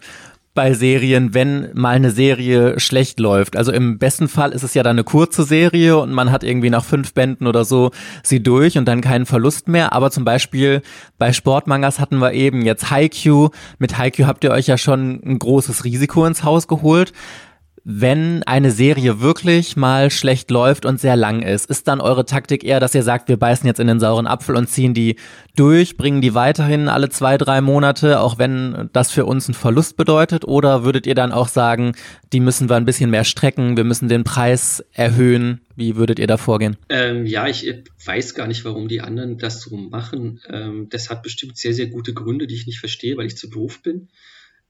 [0.54, 3.56] Bei Serien, wenn mal eine Serie schlecht läuft.
[3.56, 6.70] Also im besten Fall ist es ja dann eine kurze Serie und man hat irgendwie
[6.70, 7.92] nach fünf Bänden oder so
[8.24, 9.92] sie durch und dann keinen Verlust mehr.
[9.92, 10.82] Aber zum Beispiel
[11.18, 13.50] bei Sportmangas hatten wir eben jetzt Haikyuu.
[13.78, 17.12] Mit Haikyuu habt ihr euch ja schon ein großes Risiko ins Haus geholt
[17.92, 22.62] wenn eine Serie wirklich mal schlecht läuft und sehr lang ist, ist dann eure Taktik
[22.62, 25.16] eher, dass ihr sagt, wir beißen jetzt in den sauren Apfel und ziehen die
[25.56, 29.96] durch, bringen die weiterhin alle zwei, drei Monate, auch wenn das für uns einen Verlust
[29.96, 30.44] bedeutet?
[30.44, 31.96] Oder würdet ihr dann auch sagen,
[32.32, 35.60] die müssen wir ein bisschen mehr strecken, wir müssen den Preis erhöhen?
[35.74, 36.76] Wie würdet ihr da vorgehen?
[36.90, 37.72] Ähm, ja, ich
[38.04, 40.40] weiß gar nicht, warum die anderen das so machen.
[40.48, 43.48] Ähm, das hat bestimmt sehr, sehr gute Gründe, die ich nicht verstehe, weil ich zu
[43.48, 44.08] doof bin.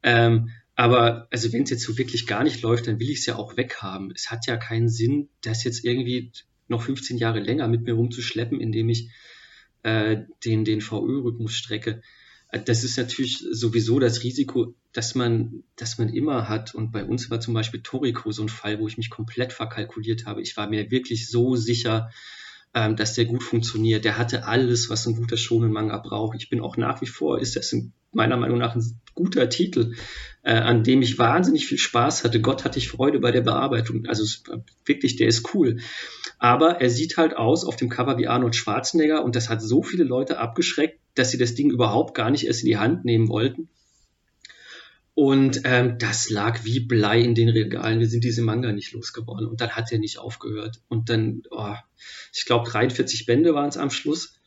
[0.02, 3.26] Ähm, aber also wenn es jetzt so wirklich gar nicht läuft, dann will ich es
[3.26, 4.10] ja auch weghaben.
[4.14, 6.32] Es hat ja keinen Sinn, das jetzt irgendwie
[6.68, 9.10] noch 15 Jahre länger mit mir rumzuschleppen, indem ich
[9.82, 12.00] äh, den, den VÖ-Rhythmus strecke.
[12.48, 16.74] Äh, das ist natürlich sowieso das Risiko, dass man, dass man immer hat.
[16.74, 20.24] Und bei uns war zum Beispiel Toriko so ein Fall, wo ich mich komplett verkalkuliert
[20.24, 20.40] habe.
[20.40, 22.08] Ich war mir wirklich so sicher,
[22.74, 24.04] ähm, dass der gut funktioniert.
[24.04, 26.37] Der hatte alles, was ein guter Shonen-Manga braucht.
[26.37, 29.94] Ich bin auch nach wie vor, ist das ein, meiner Meinung nach ein guter Titel
[30.42, 32.40] äh, an dem ich wahnsinnig viel Spaß hatte.
[32.40, 34.06] Gott hatte ich Freude bei der Bearbeitung.
[34.06, 34.42] Also es,
[34.85, 35.80] wirklich, der ist cool.
[36.38, 39.83] Aber er sieht halt aus auf dem Cover wie Arnold Schwarzenegger und das hat so
[39.83, 43.28] viele Leute abgeschreckt, dass sie das Ding überhaupt gar nicht erst in die Hand nehmen
[43.28, 43.68] wollten.
[45.20, 48.00] Und ähm, das lag wie Blei in den Regalen.
[48.00, 49.46] Wir sind diese Manga nicht losgeworden.
[49.46, 50.80] Und dann hat er nicht aufgehört.
[50.88, 51.74] Und dann, oh,
[52.33, 54.40] ich glaube, 43 Bände waren es am Schluss.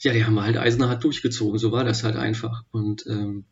[0.00, 1.58] Ja, die haben halt eisenhart durchgezogen.
[1.58, 2.64] So war das halt einfach.
[2.70, 3.44] Und ähm,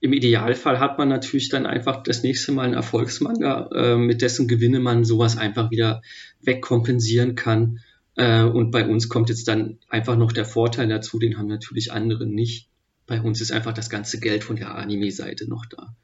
[0.00, 4.46] im Idealfall hat man natürlich dann einfach das nächste Mal einen Erfolgsmanga, äh, mit dessen
[4.46, 6.00] Gewinne man sowas einfach wieder
[6.42, 7.80] wegkompensieren kann.
[8.14, 11.90] Äh, und bei uns kommt jetzt dann einfach noch der Vorteil dazu, den haben natürlich
[11.90, 12.68] andere nicht.
[13.06, 15.94] Bei uns ist einfach das ganze Geld von der Anime-Seite noch da.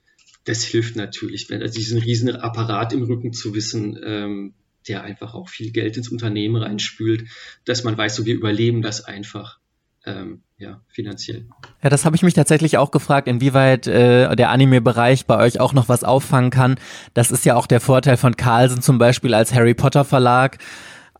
[0.44, 4.54] Das hilft natürlich, wenn also diesen riesen Apparat im Rücken zu wissen, ähm,
[4.88, 7.24] der einfach auch viel Geld ins Unternehmen reinspült,
[7.64, 9.58] dass man weiß, so wir überleben das einfach
[10.06, 11.46] ähm, ja, finanziell.
[11.82, 15.72] Ja, das habe ich mich tatsächlich auch gefragt, inwieweit äh, der Anime-Bereich bei euch auch
[15.72, 16.76] noch was auffangen kann.
[17.12, 20.58] Das ist ja auch der Vorteil von Carlsen zum Beispiel als Harry Potter Verlag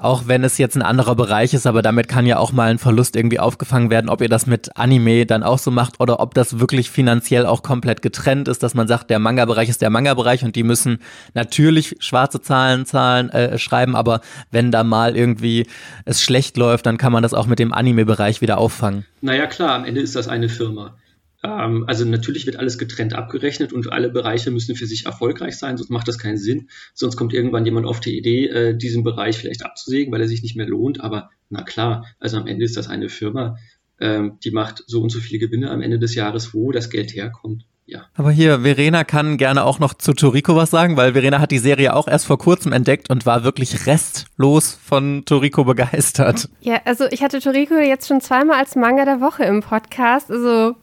[0.01, 2.79] Auch wenn es jetzt ein anderer Bereich ist, aber damit kann ja auch mal ein
[2.79, 6.33] Verlust irgendwie aufgefangen werden, ob ihr das mit Anime dann auch so macht oder ob
[6.33, 10.43] das wirklich finanziell auch komplett getrennt ist, dass man sagt, der Manga-Bereich ist der Manga-Bereich
[10.43, 11.01] und die müssen
[11.35, 15.67] natürlich schwarze Zahlen zahlen, äh, schreiben, aber wenn da mal irgendwie
[16.07, 19.05] es schlecht läuft, dann kann man das auch mit dem Anime-Bereich wieder auffangen.
[19.21, 20.95] Naja, klar, am Ende ist das eine Firma.
[21.43, 25.77] Ähm, also natürlich wird alles getrennt abgerechnet und alle Bereiche müssen für sich erfolgreich sein,
[25.77, 26.69] sonst macht das keinen Sinn.
[26.95, 30.43] Sonst kommt irgendwann jemand auf die Idee, äh, diesen Bereich vielleicht abzusägen, weil er sich
[30.43, 31.01] nicht mehr lohnt.
[31.01, 33.57] Aber na klar, also am Ende ist das eine Firma,
[34.01, 37.15] ähm, die macht so und so viele Gewinne am Ende des Jahres, wo das Geld
[37.15, 37.65] herkommt.
[37.87, 38.07] Ja.
[38.15, 41.59] Aber hier, Verena kann gerne auch noch zu Toriko was sagen, weil Verena hat die
[41.59, 46.49] Serie auch erst vor kurzem entdeckt und war wirklich restlos von Toriko begeistert.
[46.61, 50.31] Ja, also ich hatte Toriko jetzt schon zweimal als Manga der Woche im Podcast.
[50.31, 50.77] Also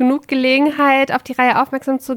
[0.00, 2.16] genug Gelegenheit, auf die Reihe aufmerksam zu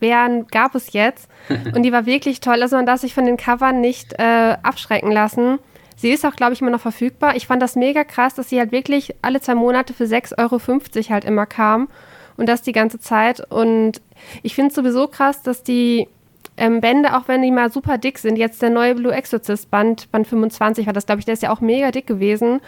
[0.00, 1.28] werden, gab es jetzt.
[1.74, 2.60] Und die war wirklich toll.
[2.60, 5.60] Also man darf sich von den Covern nicht äh, abschrecken lassen.
[5.94, 7.36] Sie ist auch, glaube ich, immer noch verfügbar.
[7.36, 11.10] Ich fand das mega krass, dass sie halt wirklich alle zwei Monate für 6,50 Euro
[11.10, 11.88] halt immer kam.
[12.36, 13.40] Und das die ganze Zeit.
[13.50, 14.02] Und
[14.42, 16.08] ich finde es sowieso krass, dass die
[16.56, 20.10] ähm, Bände, auch wenn die mal super dick sind, jetzt der neue Blue Exorcist Band,
[20.10, 22.60] Band 25 war das, glaube ich, der ist ja auch mega dick gewesen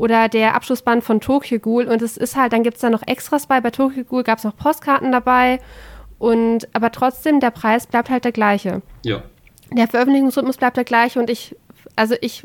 [0.00, 1.84] oder der Abschlussband von Tokyo Ghoul.
[1.84, 3.60] Und es ist halt, dann gibt es da noch Extras bei.
[3.60, 5.60] Bei Tokyo Ghoul gab es noch Postkarten dabei.
[6.18, 8.80] Und aber trotzdem, der Preis bleibt halt der gleiche.
[9.04, 9.22] Ja.
[9.70, 11.54] Der Veröffentlichungsrhythmus bleibt der gleiche und ich,
[11.96, 12.44] also ich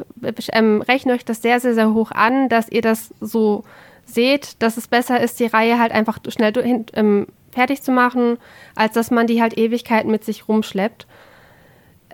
[0.51, 3.63] ähm, rechne euch das sehr, sehr, sehr hoch an, dass ihr das so
[4.05, 8.37] seht, dass es besser ist, die Reihe halt einfach schnell ähm, fertig zu machen,
[8.75, 11.07] als dass man die halt Ewigkeiten mit sich rumschleppt.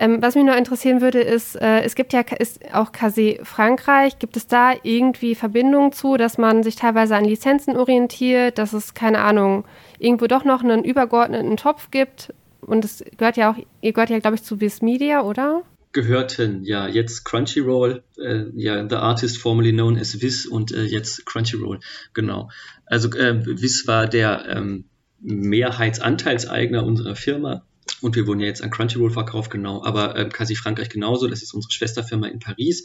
[0.02, 4.18] Ähm, was mich noch interessieren würde, ist, äh, es gibt ja ist auch Kase Frankreich.
[4.18, 8.94] Gibt es da irgendwie Verbindungen zu, dass man sich teilweise an Lizenzen orientiert, dass es,
[8.94, 9.64] keine Ahnung,
[10.00, 12.34] irgendwo doch noch einen übergeordneten Topf gibt?
[12.62, 15.62] Und es gehört ja auch, ihr gehört ja, glaube ich, zu Viz Media, oder?
[15.92, 21.26] Gehörten, ja, jetzt Crunchyroll, äh, ja, The Artist formerly known as Viz und äh, jetzt
[21.26, 21.78] Crunchyroll,
[22.12, 22.50] genau.
[22.86, 24.86] Also äh, Viz war der ähm,
[25.20, 27.62] Mehrheitsanteilseigner unserer Firma
[28.02, 29.82] und wir wurden ja jetzt an Crunchyroll verkauft, genau.
[29.84, 32.84] Aber ähm, Kasi Frankreich genauso, das ist unsere Schwesterfirma in Paris.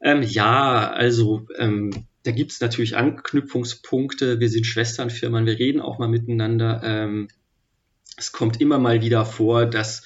[0.00, 4.40] Ähm, ja, also ähm, da gibt es natürlich Anknüpfungspunkte.
[4.40, 6.80] Wir sind Schwesternfirmen, wir reden auch mal miteinander.
[6.84, 7.28] Ähm,
[8.16, 10.02] es kommt immer mal wieder vor, dass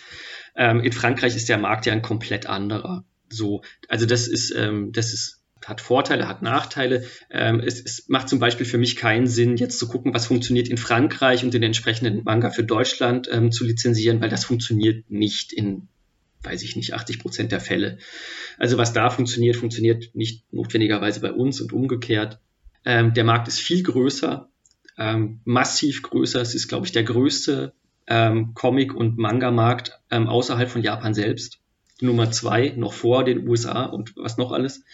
[0.54, 3.04] ähm, in Frankreich ist der Markt ja ein komplett anderer.
[3.28, 7.04] So, also das ist, ähm, das ist hat Vorteile, hat Nachteile.
[7.30, 10.68] Ähm, es, es, macht zum Beispiel für mich keinen Sinn, jetzt zu gucken, was funktioniert
[10.68, 15.52] in Frankreich und den entsprechenden Manga für Deutschland ähm, zu lizenzieren, weil das funktioniert nicht
[15.52, 15.88] in,
[16.42, 17.98] weiß ich nicht, 80 Prozent der Fälle.
[18.58, 22.38] Also was da funktioniert, funktioniert nicht notwendigerweise bei uns und umgekehrt.
[22.84, 24.48] Ähm, der Markt ist viel größer,
[24.98, 26.40] ähm, massiv größer.
[26.40, 27.72] Es ist, glaube ich, der größte
[28.06, 31.58] ähm, Comic- und Manga-Markt ähm, außerhalb von Japan selbst.
[32.00, 34.84] Nummer zwei, noch vor den USA und was noch alles.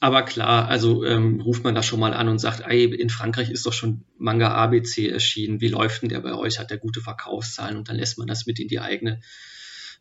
[0.00, 3.50] Aber klar, also ähm, ruft man da schon mal an und sagt, ey, in Frankreich
[3.50, 5.60] ist doch schon Manga ABC erschienen.
[5.60, 6.60] Wie läuft denn der bei euch?
[6.60, 7.76] Hat der gute Verkaufszahlen?
[7.76, 9.20] Und dann lässt man das mit in die eigene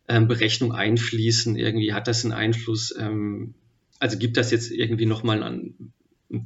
[0.07, 1.55] ähm, Berechnung einfließen.
[1.55, 2.93] Irgendwie hat das einen Einfluss.
[2.95, 3.55] Ähm,
[3.99, 5.93] also gibt das jetzt irgendwie nochmal einen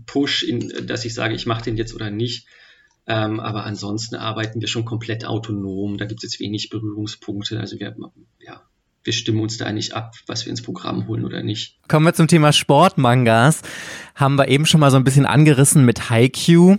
[0.05, 2.47] Push, in, dass ich sage, ich mache den jetzt oder nicht.
[3.05, 5.97] Ähm, aber ansonsten arbeiten wir schon komplett autonom.
[5.97, 7.59] Da gibt es jetzt wenig Berührungspunkte.
[7.59, 7.93] Also wir,
[8.39, 8.63] ja,
[9.03, 11.77] wir stimmen uns da nicht ab, was wir ins Programm holen oder nicht.
[11.87, 13.61] Kommen wir zum Thema Sportmangas.
[14.15, 16.77] Haben wir eben schon mal so ein bisschen angerissen mit Haikyuu.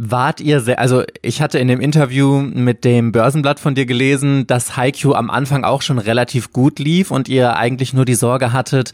[0.00, 4.46] Wart ihr sehr, also ich hatte in dem Interview mit dem Börsenblatt von dir gelesen,
[4.46, 8.52] dass Haikyuu am Anfang auch schon relativ gut lief und ihr eigentlich nur die Sorge
[8.52, 8.92] hattet,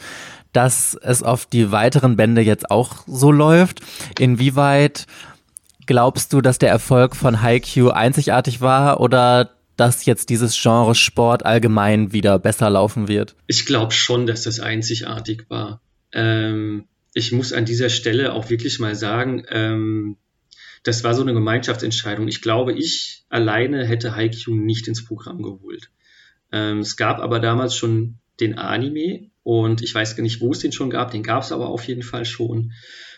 [0.54, 3.80] dass es auf die weiteren Bände jetzt auch so läuft.
[4.18, 5.06] Inwieweit
[5.84, 11.44] glaubst du, dass der Erfolg von Haikyuu einzigartig war oder dass jetzt dieses Genre Sport
[11.44, 13.34] allgemein wieder besser laufen wird?
[13.46, 15.80] Ich glaube schon, dass das einzigartig war.
[16.12, 20.16] Ähm, ich muss an dieser Stelle auch wirklich mal sagen, ähm,
[20.82, 22.28] das war so eine Gemeinschaftsentscheidung.
[22.28, 25.90] Ich glaube, ich alleine hätte Haikyuu nicht ins Programm geholt.
[26.52, 30.58] Ähm, es gab aber damals schon den Anime und ich weiß gar nicht, wo es
[30.58, 32.72] den schon gab, den gab es aber auf jeden Fall schon.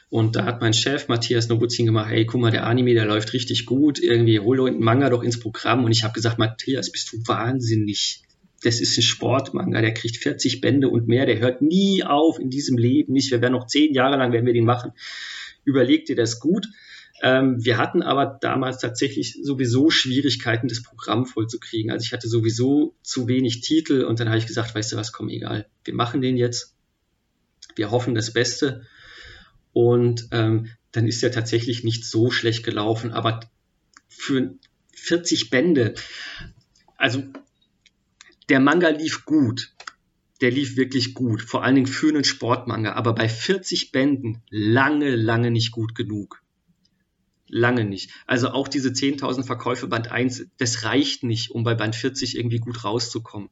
[0.09, 3.33] Und da hat mein Chef Matthias Nobuzin gemacht, hey, guck mal, der Anime, der läuft
[3.33, 5.85] richtig gut, irgendwie hol den Manga doch ins Programm.
[5.85, 8.23] Und ich habe gesagt, Matthias, bist du wahnsinnig.
[8.63, 12.51] Das ist ein Sportmanga, der kriegt 40 Bände und mehr, der hört nie auf in
[12.51, 13.31] diesem Leben nicht.
[13.31, 14.93] Wir werden noch zehn Jahre lang, werden wir den machen.
[15.65, 16.67] Überleg dir das gut.
[17.23, 21.91] Ähm, wir hatten aber damals tatsächlich sowieso Schwierigkeiten, das Programm vollzukriegen.
[21.91, 25.13] Also ich hatte sowieso zu wenig Titel und dann habe ich gesagt, weißt du was,
[25.13, 25.67] komm, egal.
[25.85, 26.75] Wir machen den jetzt.
[27.75, 28.87] Wir hoffen das Beste.
[29.77, 33.13] Und ähm, dann ist er tatsächlich nicht so schlecht gelaufen.
[33.13, 33.41] Aber
[34.09, 34.55] für
[34.95, 35.95] 40 Bände,
[36.97, 37.23] also
[38.49, 39.75] der Manga lief gut.
[40.41, 45.15] der lief wirklich gut, vor allen Dingen für einen Sportmanga, aber bei 40 Bänden lange,
[45.15, 46.43] lange nicht gut genug.
[47.47, 48.11] Lange nicht.
[48.27, 52.61] Also auch diese 10.000 Verkäufe Band 1, das reicht nicht, um bei Band 40 irgendwie
[52.61, 53.51] gut rauszukommen.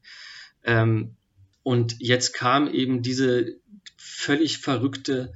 [0.63, 1.17] Ähm,
[1.61, 3.59] und jetzt kam eben diese
[3.95, 5.31] völlig verrückte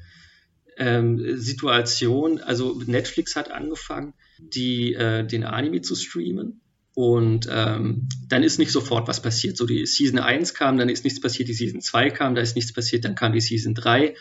[0.79, 2.39] ähm, Situation.
[2.39, 6.61] Also Netflix hat angefangen, die, äh, den Anime zu streamen.
[6.95, 9.55] Und ähm, dann ist nicht sofort was passiert.
[9.55, 12.55] So die Season 1 kam, dann ist nichts passiert, die Season 2 kam, da ist
[12.55, 14.15] nichts passiert, dann kam die Season 3.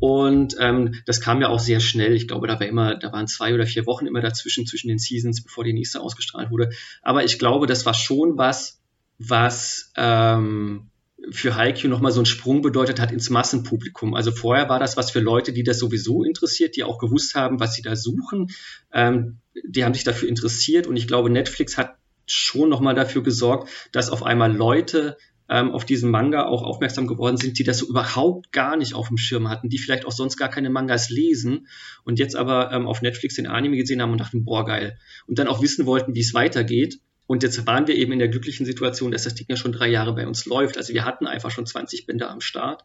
[0.00, 2.14] Und ähm, das kam ja auch sehr schnell.
[2.14, 4.98] Ich glaube, da war immer, da waren zwei oder vier Wochen immer dazwischen, zwischen den
[4.98, 6.70] Seasons, bevor die nächste ausgestrahlt wurde.
[7.02, 8.80] Aber ich glaube, das war schon was,
[9.18, 10.90] was ähm,
[11.30, 14.14] für Haiku nochmal so einen Sprung bedeutet hat ins Massenpublikum.
[14.14, 17.60] Also vorher war das was für Leute, die das sowieso interessiert, die auch gewusst haben,
[17.60, 18.48] was sie da suchen.
[18.92, 23.68] Ähm, die haben sich dafür interessiert und ich glaube, Netflix hat schon nochmal dafür gesorgt,
[23.92, 25.16] dass auf einmal Leute
[25.48, 29.08] ähm, auf diesen Manga auch aufmerksam geworden sind, die das so überhaupt gar nicht auf
[29.08, 31.66] dem Schirm hatten, die vielleicht auch sonst gar keine Mangas lesen
[32.04, 34.98] und jetzt aber ähm, auf Netflix den Anime gesehen haben und dachten, boah, geil.
[35.26, 37.00] Und dann auch wissen wollten, wie es weitergeht.
[37.28, 39.88] Und jetzt waren wir eben in der glücklichen Situation, dass das Ding ja schon drei
[39.88, 40.78] Jahre bei uns läuft.
[40.78, 42.82] Also wir hatten einfach schon 20 Bände am Start.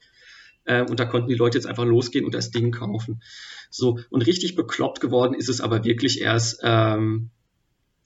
[0.65, 3.23] Äh, und da konnten die Leute jetzt einfach losgehen und das Ding kaufen.
[3.69, 7.29] So, und richtig bekloppt geworden ist es aber wirklich erst ähm,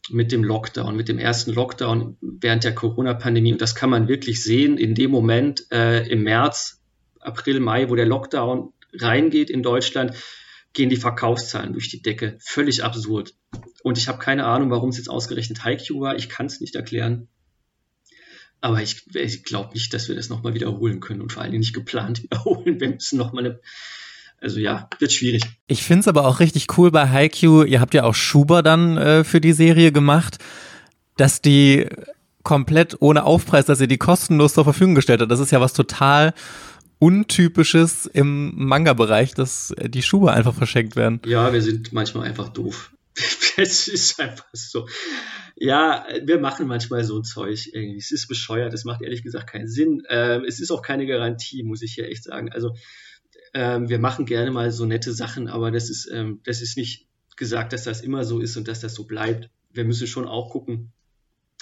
[0.10, 3.54] mit dem Lockdown, mit dem ersten Lockdown während der Corona-Pandemie.
[3.54, 6.84] Und das kann man wirklich sehen in dem Moment äh, im März,
[7.19, 10.13] April, Mai, wo der Lockdown reingeht in Deutschland,
[10.74, 12.38] gehen die Verkaufszahlen durch die Decke.
[12.40, 13.34] Völlig absurd.
[13.84, 16.16] Und ich habe keine Ahnung, warum es jetzt ausgerechnet Haiku war.
[16.16, 17.28] Ich kann es nicht erklären.
[18.62, 21.62] Aber ich, ich glaube nicht, dass wir das nochmal wiederholen können und vor allen Dingen
[21.62, 22.80] nicht geplant wiederholen.
[22.80, 23.60] Wir müssen nochmal eine
[24.40, 25.42] also ja, wird schwierig.
[25.66, 28.98] Ich finde es aber auch richtig cool bei Haikyuu, ihr habt ja auch Schuber dann
[28.98, 30.38] äh, für die Serie gemacht,
[31.16, 31.88] dass die
[32.44, 35.32] komplett ohne Aufpreis, dass ihr die kostenlos zur Verfügung gestellt habt.
[35.32, 36.34] Das ist ja was total
[37.00, 41.22] Untypisches im Manga-Bereich, dass die Schuhe einfach verschenkt werden.
[41.26, 42.92] Ja, wir sind manchmal einfach doof.
[43.58, 44.88] es ist einfach so.
[45.56, 47.98] Ja, wir machen manchmal so Zeug irgendwie.
[47.98, 50.04] Es ist bescheuert, es macht ehrlich gesagt keinen Sinn.
[50.10, 52.52] Ähm, es ist auch keine Garantie, muss ich hier echt sagen.
[52.52, 52.76] Also
[53.54, 57.08] ähm, wir machen gerne mal so nette Sachen, aber das ist, ähm, das ist nicht
[57.36, 59.50] gesagt, dass das immer so ist und dass das so bleibt.
[59.72, 60.92] Wir müssen schon auch gucken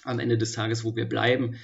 [0.04, 1.56] am Ende des Tages, wo wir bleiben.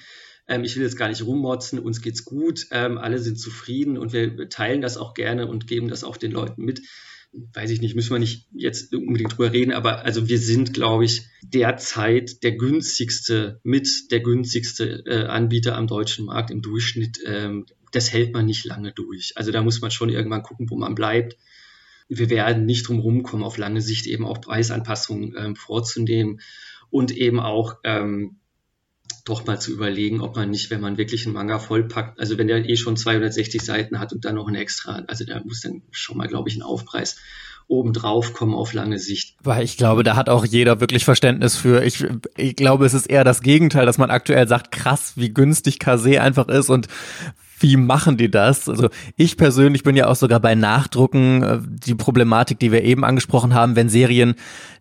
[0.52, 4.12] Ähm, ich will jetzt gar nicht rummotzen, uns geht's gut, ähm, alle sind zufrieden und
[4.12, 6.82] wir teilen das auch gerne und geben das auch den Leuten mit.
[7.54, 11.06] Weiß ich nicht, müssen wir nicht jetzt unbedingt drüber reden, aber also wir sind, glaube
[11.06, 17.20] ich, derzeit der günstigste, mit der günstigste äh, Anbieter am deutschen Markt im Durchschnitt.
[17.26, 19.32] Ähm, das hält man nicht lange durch.
[19.38, 21.38] Also da muss man schon irgendwann gucken, wo man bleibt.
[22.10, 26.42] Wir werden nicht drum rumkommen, auf lange Sicht eben auch Preisanpassungen ähm, vorzunehmen
[26.90, 28.41] und eben auch ähm,
[29.26, 32.48] doch mal zu überlegen, ob man nicht, wenn man wirklich einen Manga vollpackt, also wenn
[32.48, 35.82] der eh schon 260 Seiten hat und dann noch ein extra, also da muss dann
[35.92, 37.18] schon mal, glaube ich, ein Aufpreis
[37.68, 39.36] obendrauf kommen auf lange Sicht.
[39.44, 41.84] Weil ich glaube, da hat auch jeder wirklich Verständnis für.
[41.84, 45.80] Ich, ich glaube, es ist eher das Gegenteil, dass man aktuell sagt, krass, wie günstig
[45.80, 46.88] Kase einfach ist und
[47.62, 48.68] wie machen die das?
[48.68, 53.04] Also ich persönlich bin ja auch sogar bei Nachdrucken äh, die Problematik, die wir eben
[53.04, 54.36] angesprochen haben, wenn Serien,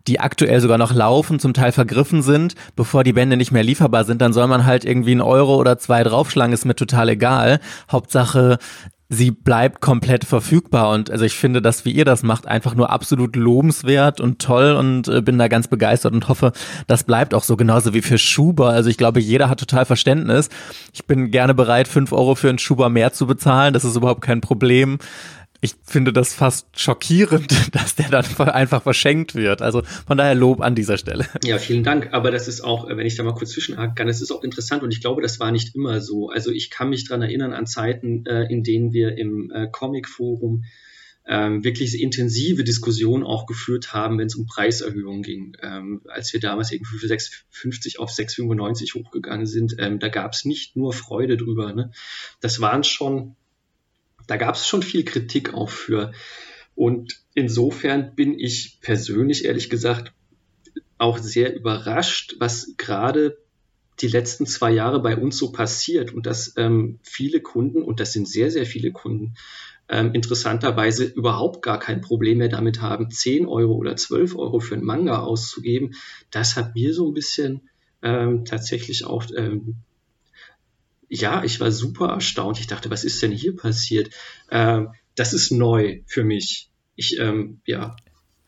[0.07, 4.03] die aktuell sogar noch laufen, zum Teil vergriffen sind, bevor die Bände nicht mehr lieferbar
[4.03, 7.59] sind, dann soll man halt irgendwie einen Euro oder zwei draufschlagen, ist mir total egal.
[7.91, 8.57] Hauptsache,
[9.13, 12.91] sie bleibt komplett verfügbar und also ich finde das, wie ihr das macht, einfach nur
[12.91, 16.53] absolut lobenswert und toll und äh, bin da ganz begeistert und hoffe,
[16.87, 18.69] das bleibt auch so genauso wie für Schuber.
[18.69, 20.47] Also ich glaube, jeder hat total Verständnis.
[20.93, 23.73] Ich bin gerne bereit, fünf Euro für einen Schuber mehr zu bezahlen.
[23.73, 24.97] Das ist überhaupt kein Problem
[25.61, 29.61] ich finde das fast schockierend, dass der dann einfach verschenkt wird.
[29.61, 31.27] Also von daher Lob an dieser Stelle.
[31.43, 32.09] Ja, vielen Dank.
[32.11, 34.83] Aber das ist auch, wenn ich da mal kurz zwischenhaken kann, das ist auch interessant
[34.83, 36.29] und ich glaube, das war nicht immer so.
[36.29, 40.63] Also ich kann mich dran erinnern an Zeiten, äh, in denen wir im äh, Comic-Forum
[41.27, 45.55] ähm, wirklich intensive Diskussionen auch geführt haben, wenn es um Preiserhöhungen ging.
[45.61, 50.45] Ähm, als wir damals irgendwie für 6,50 auf 6,95 hochgegangen sind, ähm, da gab es
[50.45, 51.73] nicht nur Freude drüber.
[51.73, 51.91] Ne?
[52.39, 53.35] Das waren schon
[54.27, 56.11] da gab es schon viel Kritik auch für.
[56.75, 60.13] Und insofern bin ich persönlich, ehrlich gesagt,
[60.97, 63.37] auch sehr überrascht, was gerade
[63.99, 68.13] die letzten zwei Jahre bei uns so passiert und dass ähm, viele Kunden, und das
[68.13, 69.35] sind sehr, sehr viele Kunden,
[69.89, 74.75] ähm, interessanterweise überhaupt gar kein Problem mehr damit haben, 10 Euro oder 12 Euro für
[74.75, 75.91] einen Manga auszugeben.
[76.31, 77.69] Das hat mir so ein bisschen
[78.01, 79.75] ähm, tatsächlich auch ähm,
[81.11, 82.57] ja, ich war super erstaunt.
[82.59, 84.13] Ich dachte, was ist denn hier passiert?
[84.49, 86.69] Ähm, das ist neu für mich.
[86.95, 87.97] Ich, ähm, ja,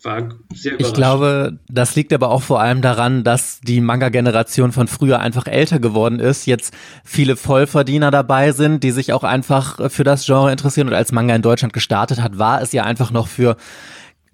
[0.01, 4.87] war sehr Ich glaube, das liegt aber auch vor allem daran, dass die Manga-Generation von
[4.87, 10.05] früher einfach älter geworden ist, jetzt viele Vollverdiener dabei sind, die sich auch einfach für
[10.05, 13.27] das Genre interessieren und als Manga in Deutschland gestartet hat, war es ja einfach noch
[13.27, 13.57] für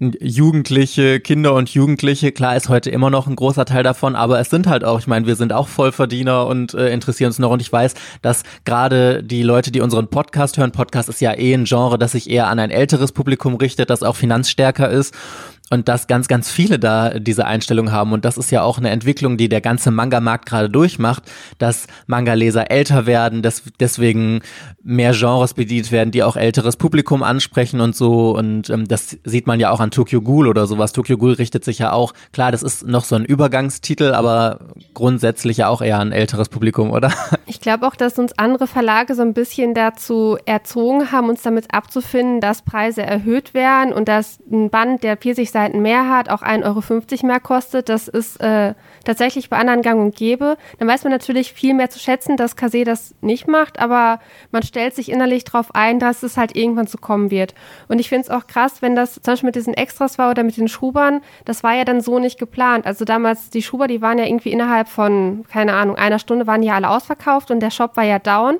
[0.00, 4.48] Jugendliche, Kinder und Jugendliche, klar ist heute immer noch ein großer Teil davon, aber es
[4.48, 7.60] sind halt auch, ich meine, wir sind auch Vollverdiener und äh, interessieren uns noch und
[7.60, 7.92] ich weiß,
[8.22, 12.12] dass gerade die Leute, die unseren Podcast hören, Podcast ist ja eh ein Genre, das
[12.12, 15.14] sich eher an ein älteres Publikum richtet, das auch finanzstärker ist
[15.70, 18.12] und dass ganz, ganz viele da diese Einstellung haben.
[18.12, 21.22] Und das ist ja auch eine Entwicklung, die der ganze Manga-Markt gerade durchmacht,
[21.58, 24.40] dass Manga-Leser älter werden, dass deswegen
[24.82, 28.36] mehr Genres bedient werden, die auch älteres Publikum ansprechen und so.
[28.36, 30.92] Und ähm, das sieht man ja auch an Tokyo Ghoul oder sowas.
[30.92, 34.58] Tokyo Ghoul richtet sich ja auch, klar, das ist noch so ein Übergangstitel, aber
[34.92, 37.12] grundsätzlich ja auch eher ein älteres Publikum, oder?
[37.46, 41.74] Ich glaube auch, dass uns andere Verlage so ein bisschen dazu erzogen haben, uns damit
[41.74, 46.42] abzufinden, dass Preise erhöht werden und dass ein Band, der 40 Seiten mehr hat, auch
[46.42, 47.88] 1,50 Euro mehr kostet.
[47.88, 50.56] Das ist äh, tatsächlich bei anderen gang und gäbe.
[50.78, 54.62] Dann weiß man natürlich viel mehr zu schätzen, dass Kase das nicht macht, aber man
[54.62, 57.54] stellt sich innerlich darauf ein, dass es halt irgendwann so kommen wird.
[57.88, 60.42] Und ich finde es auch krass, wenn das zum Beispiel mit diesen Extras war oder
[60.42, 62.86] mit den Schubern, das war ja dann so nicht geplant.
[62.86, 66.62] Also damals, die Schuber, die waren ja irgendwie innerhalb von, keine Ahnung, einer Stunde waren
[66.62, 68.58] ja alle ausverkauft und der Shop war ja down.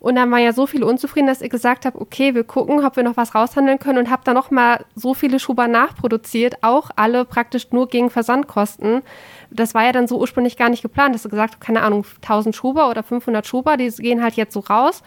[0.00, 2.96] Und dann war ja so viel unzufrieden, dass ich gesagt habe, okay, wir gucken, ob
[2.96, 6.90] wir noch was raushandeln können und habe dann noch mal so viele Schuber nachproduziert, auch
[6.94, 9.02] alle praktisch nur gegen Versandkosten.
[9.50, 12.54] Das war ja dann so ursprünglich gar nicht geplant, dass du gesagt keine Ahnung, 1000
[12.54, 15.02] Schuber oder 500 Schuber, die gehen halt jetzt so raus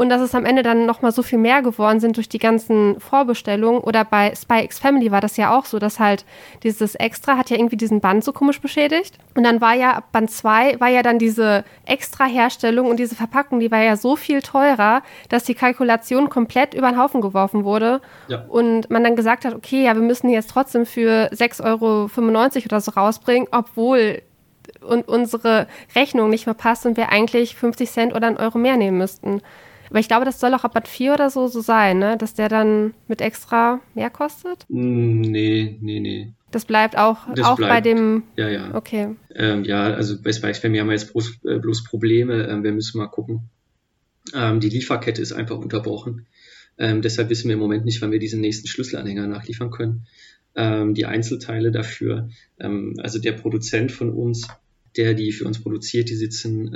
[0.00, 2.98] und dass es am Ende dann nochmal so viel mehr geworden sind durch die ganzen
[3.00, 3.82] Vorbestellungen.
[3.82, 6.24] Oder bei Spy X Family war das ja auch so, dass halt
[6.62, 9.18] dieses Extra hat ja irgendwie diesen Band so komisch beschädigt.
[9.34, 13.60] Und dann war ja ab Band 2 war ja dann diese Extra-Herstellung und diese Verpackung,
[13.60, 18.00] die war ja so viel teurer, dass die Kalkulation komplett über den Haufen geworfen wurde.
[18.28, 18.46] Ja.
[18.48, 22.08] Und man dann gesagt hat, okay, ja, wir müssen jetzt trotzdem für 6,95 Euro
[22.64, 24.22] oder so rausbringen, obwohl
[24.80, 28.78] und unsere Rechnung nicht mehr passt und wir eigentlich 50 Cent oder einen Euro mehr
[28.78, 29.42] nehmen müssten.
[29.90, 32.16] Aber ich glaube, das soll auch ab Bad 4 oder so, so sein, ne?
[32.16, 34.64] dass der dann mit extra mehr kostet?
[34.68, 36.32] Nee, nee, nee.
[36.52, 38.24] Das bleibt auch, das auch bleibt, bei dem.
[38.36, 38.74] Ja, ja.
[38.74, 39.14] Okay.
[39.34, 42.48] Ähm, ja, also bei Family haben wir jetzt bloß, äh, bloß Probleme.
[42.48, 43.50] Ähm, wir müssen mal gucken.
[44.34, 46.26] Ähm, die Lieferkette ist einfach unterbrochen.
[46.78, 50.06] Ähm, deshalb wissen wir im Moment nicht, wann wir diesen nächsten Schlüsselanhänger nachliefern können.
[50.56, 54.48] Ähm, die Einzelteile dafür, ähm, also der Produzent von uns,
[54.96, 56.74] der die für uns produziert, die sitzen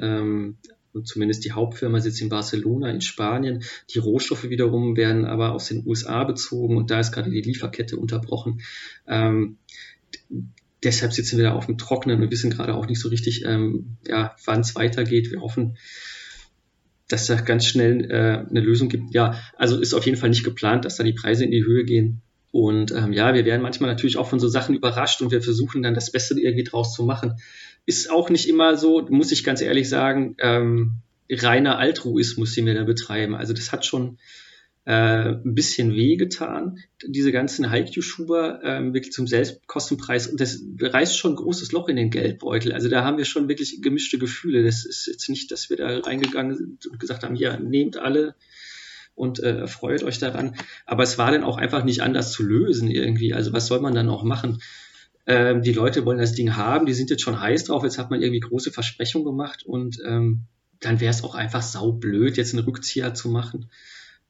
[1.02, 3.62] zumindest die Hauptfirma sitzt in Barcelona in Spanien.
[3.90, 7.96] Die Rohstoffe wiederum werden aber aus den USA bezogen und da ist gerade die Lieferkette
[7.96, 8.60] unterbrochen.
[9.06, 9.58] Ähm,
[10.82, 13.96] deshalb sitzen wir da auf dem Trockenen und wissen gerade auch nicht so richtig, ähm,
[14.06, 15.30] ja, wann es weitergeht.
[15.30, 15.76] Wir hoffen,
[17.08, 19.14] dass da ganz schnell äh, eine Lösung gibt.
[19.14, 21.84] Ja, also ist auf jeden Fall nicht geplant, dass da die Preise in die Höhe
[21.84, 22.22] gehen.
[22.50, 25.82] Und ähm, ja, wir werden manchmal natürlich auch von so Sachen überrascht und wir versuchen
[25.82, 27.34] dann das Beste irgendwie draus zu machen
[27.86, 30.98] ist auch nicht immer so, muss ich ganz ehrlich sagen, ähm,
[31.30, 33.34] reiner Altruismus, den wir da betreiben.
[33.34, 34.18] Also das hat schon
[34.86, 40.26] äh, ein bisschen wehgetan, diese ganzen Haiku-Schuber ähm, wirklich zum Selbstkostenpreis.
[40.26, 42.72] Und das reißt schon ein großes Loch in den Geldbeutel.
[42.72, 44.62] Also da haben wir schon wirklich gemischte Gefühle.
[44.62, 48.34] Das ist jetzt nicht, dass wir da reingegangen sind und gesagt haben, ja, nehmt alle
[49.14, 50.56] und äh, freut euch daran.
[50.84, 53.32] Aber es war dann auch einfach nicht anders zu lösen irgendwie.
[53.32, 54.60] Also was soll man dann auch machen?
[55.26, 58.10] Ähm, die Leute wollen das Ding haben, die sind jetzt schon heiß drauf, jetzt hat
[58.10, 60.44] man irgendwie große Versprechungen gemacht und ähm,
[60.80, 63.70] dann wäre es auch einfach saublöd, jetzt einen Rückzieher zu machen.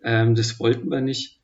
[0.02, 1.40] Ähm, das wollten wir nicht.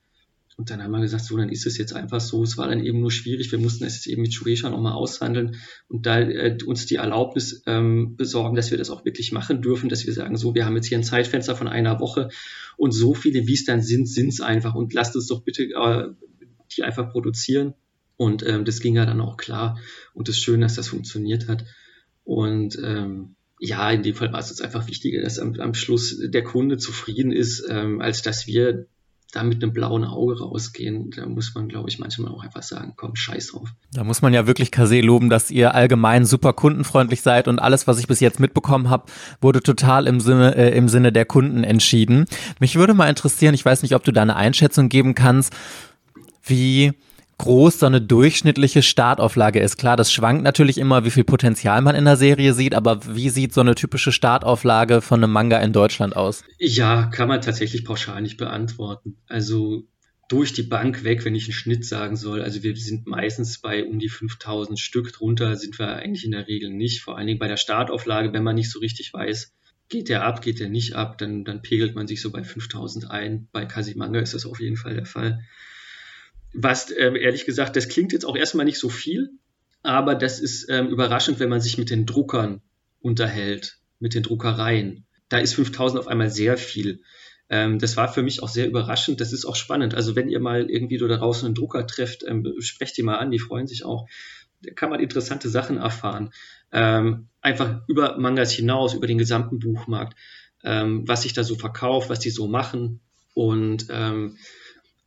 [0.57, 2.43] Und dann haben wir gesagt, so, dann ist es jetzt einfach so.
[2.43, 3.51] Es war dann eben nur schwierig.
[3.51, 5.57] Wir mussten es jetzt eben mit Shueisha nochmal aushandeln
[5.89, 9.89] und da äh, uns die Erlaubnis ähm, besorgen, dass wir das auch wirklich machen dürfen,
[9.89, 12.29] dass wir sagen, so, wir haben jetzt hier ein Zeitfenster von einer Woche
[12.77, 15.63] und so viele, wie es dann sind, sind es einfach und lasst uns doch bitte
[15.63, 16.09] äh,
[16.77, 17.73] die einfach produzieren.
[18.21, 19.79] Und ähm, das ging ja dann auch klar.
[20.13, 21.65] Und das Schöne, dass das funktioniert hat.
[22.23, 26.21] Und ähm, ja, in dem Fall war es uns einfach wichtiger, dass am, am Schluss
[26.23, 28.85] der Kunde zufrieden ist, ähm, als dass wir
[29.33, 31.13] da mit einem blauen Auge rausgehen.
[31.17, 33.71] Da muss man, glaube ich, manchmal auch einfach sagen, komm, scheiß drauf.
[33.95, 37.87] Da muss man ja wirklich Kase loben, dass ihr allgemein super kundenfreundlich seid und alles,
[37.87, 39.07] was ich bis jetzt mitbekommen habe,
[39.41, 42.27] wurde total im Sinne, äh, im Sinne der Kunden entschieden.
[42.59, 45.55] Mich würde mal interessieren, ich weiß nicht, ob du da eine Einschätzung geben kannst,
[46.43, 46.93] wie
[47.41, 49.79] groß so eine durchschnittliche Startauflage ist.
[49.79, 53.31] Klar, das schwankt natürlich immer, wie viel Potenzial man in der Serie sieht, aber wie
[53.31, 56.45] sieht so eine typische Startauflage von einem Manga in Deutschland aus?
[56.59, 59.17] Ja, kann man tatsächlich pauschal nicht beantworten.
[59.27, 59.85] Also
[60.29, 62.43] durch die Bank weg, wenn ich einen Schnitt sagen soll.
[62.43, 65.13] Also wir sind meistens bei um die 5000 Stück.
[65.13, 67.01] Drunter sind wir eigentlich in der Regel nicht.
[67.01, 69.55] Vor allen Dingen bei der Startauflage, wenn man nicht so richtig weiß,
[69.89, 73.11] geht der ab, geht der nicht ab, dann, dann pegelt man sich so bei 5000
[73.11, 73.49] ein.
[73.51, 75.41] Bei Kasimanga ist das auf jeden Fall der Fall.
[76.53, 79.31] Was ähm, ehrlich gesagt, das klingt jetzt auch erstmal nicht so viel,
[79.83, 82.61] aber das ist ähm, überraschend, wenn man sich mit den Druckern
[83.01, 85.07] unterhält, mit den Druckereien.
[85.29, 87.03] Da ist 5000 auf einmal sehr viel.
[87.49, 89.21] Ähm, das war für mich auch sehr überraschend.
[89.21, 89.95] Das ist auch spannend.
[89.95, 93.31] Also wenn ihr mal irgendwie da draußen einen Drucker trefft, ähm, sprecht die mal an,
[93.31, 94.09] die freuen sich auch.
[94.63, 96.31] Da kann man interessante Sachen erfahren.
[96.73, 100.17] Ähm, einfach über Mangas hinaus, über den gesamten Buchmarkt,
[100.63, 103.01] ähm, was sich da so verkauft, was die so machen.
[103.35, 104.37] Und ähm,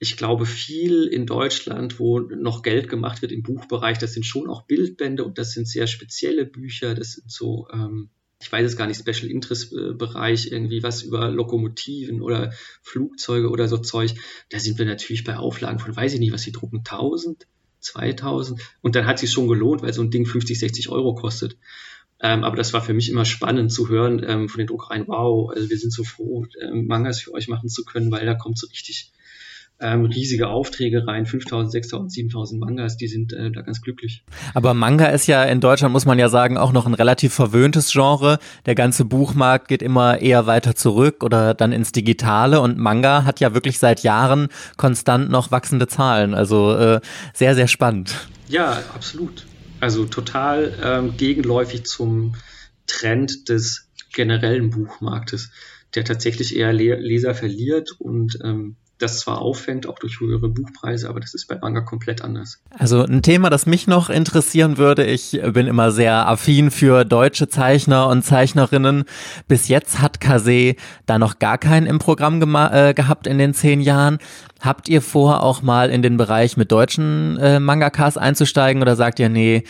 [0.03, 4.49] ich glaube, viel in Deutschland, wo noch Geld gemacht wird im Buchbereich, das sind schon
[4.49, 6.93] auch Bildbände und das sind sehr spezielle Bücher.
[6.93, 8.09] Das sind so, ähm,
[8.41, 12.51] ich weiß es gar nicht, Special Interest äh, Bereich, irgendwie was über Lokomotiven oder
[12.81, 14.13] Flugzeuge oder so Zeug.
[14.49, 17.47] Da sind wir natürlich bei Auflagen von, weiß ich nicht, was sie drucken, 1000,
[17.79, 18.61] 2000.
[18.81, 21.55] Und dann hat sich schon gelohnt, weil so ein Ding 50, 60 Euro kostet.
[22.19, 25.49] Ähm, aber das war für mich immer spannend zu hören ähm, von den Druckereien, wow,
[25.49, 28.57] also wir sind so froh, ähm, Mangas für euch machen zu können, weil da kommt
[28.57, 29.11] so richtig
[29.83, 34.23] ähm, riesige Aufträge rein, 5000, 6000, 7000 Mangas, die sind äh, da ganz glücklich.
[34.53, 37.91] Aber Manga ist ja in Deutschland, muss man ja sagen, auch noch ein relativ verwöhntes
[37.91, 38.39] Genre.
[38.65, 43.41] Der ganze Buchmarkt geht immer eher weiter zurück oder dann ins Digitale und Manga hat
[43.41, 46.33] ja wirklich seit Jahren konstant noch wachsende Zahlen.
[46.33, 47.01] Also äh,
[47.33, 48.15] sehr, sehr spannend.
[48.47, 49.45] Ja, absolut.
[49.81, 52.35] Also total ähm, gegenläufig zum
[52.87, 55.51] Trend des generellen Buchmarktes,
[55.93, 61.19] der tatsächlich eher Leser verliert und ähm, das zwar auffängt, auch durch höhere Buchpreise, aber
[61.19, 62.61] das ist bei Manga komplett anders.
[62.77, 67.49] Also ein Thema, das mich noch interessieren würde, ich bin immer sehr affin für deutsche
[67.49, 69.03] Zeichner und Zeichnerinnen.
[69.47, 70.75] Bis jetzt hat Kase
[71.05, 74.19] da noch gar keinen im Programm äh, gehabt in den zehn Jahren.
[74.61, 79.19] Habt ihr vor, auch mal in den Bereich mit deutschen äh, Mangakas einzusteigen oder sagt
[79.19, 79.63] ihr, nee,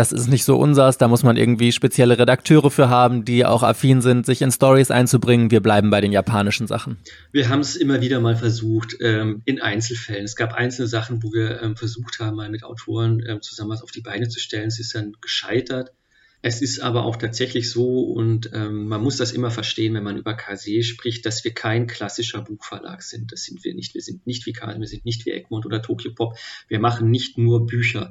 [0.00, 3.62] das ist nicht so unsers, da muss man irgendwie spezielle Redakteure für haben, die auch
[3.62, 5.50] affin sind, sich in Stories einzubringen.
[5.50, 6.96] Wir bleiben bei den japanischen Sachen.
[7.32, 10.24] Wir haben es immer wieder mal versucht, ähm, in Einzelfällen.
[10.24, 13.82] Es gab einzelne Sachen, wo wir ähm, versucht haben, mal mit Autoren ähm, zusammen was
[13.82, 14.68] auf die Beine zu stellen.
[14.68, 15.92] Es ist dann gescheitert.
[16.40, 20.16] Es ist aber auch tatsächlich so und ähm, man muss das immer verstehen, wenn man
[20.16, 23.32] über Kase spricht, dass wir kein klassischer Buchverlag sind.
[23.32, 23.92] Das sind wir nicht.
[23.92, 26.38] Wir sind nicht wie Karl, wir sind nicht wie Egmont oder Tokyo Pop.
[26.68, 28.10] Wir machen nicht nur Bücher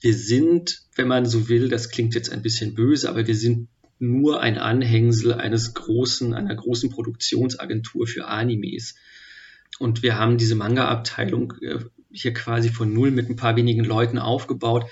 [0.00, 3.68] wir sind, wenn man so will, das klingt jetzt ein bisschen böse, aber wir sind
[3.98, 8.94] nur ein Anhängsel eines großen, einer großen Produktionsagentur für Animes.
[9.78, 11.78] Und wir haben diese Manga-Abteilung äh,
[12.10, 14.86] hier quasi von null mit ein paar wenigen Leuten aufgebaut.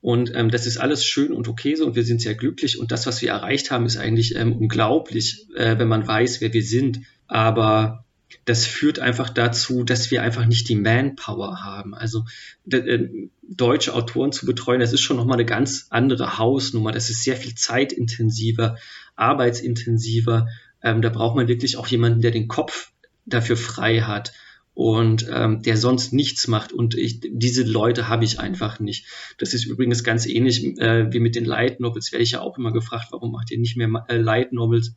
[0.00, 2.78] Und ähm, das ist alles schön und okay so und wir sind sehr glücklich.
[2.78, 6.52] Und das, was wir erreicht haben, ist eigentlich ähm, unglaublich, äh, wenn man weiß, wer
[6.52, 7.00] wir sind.
[7.26, 8.03] Aber
[8.44, 11.94] das führt einfach dazu, dass wir einfach nicht die Manpower haben.
[11.94, 12.24] Also
[12.70, 13.08] äh,
[13.42, 16.92] deutsche Autoren zu betreuen, das ist schon nochmal eine ganz andere Hausnummer.
[16.92, 18.76] Das ist sehr viel zeitintensiver,
[19.16, 20.48] arbeitsintensiver.
[20.82, 22.92] Ähm, da braucht man wirklich auch jemanden, der den Kopf
[23.26, 24.32] dafür frei hat
[24.74, 26.72] und ähm, der sonst nichts macht.
[26.72, 29.06] Und ich, diese Leute habe ich einfach nicht.
[29.38, 32.12] Das ist übrigens ganz ähnlich äh, wie mit den Light Novels.
[32.12, 34.94] Werde ich ja auch immer gefragt, warum macht ihr nicht mehr äh, Light Novels?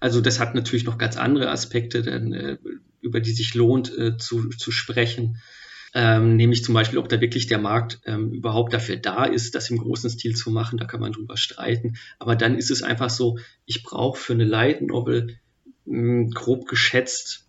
[0.00, 2.58] Also das hat natürlich noch ganz andere Aspekte, denn, äh,
[3.00, 5.38] über die sich lohnt äh, zu, zu sprechen.
[5.94, 9.70] Ähm, nämlich zum Beispiel, ob da wirklich der Markt ähm, überhaupt dafür da ist, das
[9.70, 10.78] im großen Stil zu machen.
[10.78, 11.96] Da kann man drüber streiten.
[12.18, 15.38] Aber dann ist es einfach so, ich brauche für eine Light Novel
[15.86, 17.48] mh, grob geschätzt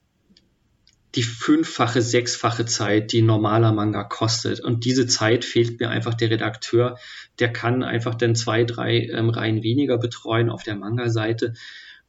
[1.16, 4.60] die fünffache, sechsfache Zeit, die ein normaler Manga kostet.
[4.60, 7.00] Und diese Zeit fehlt mir einfach der Redakteur.
[7.40, 11.54] Der kann einfach dann zwei, drei ähm, Reihen weniger betreuen auf der Manga-Seite.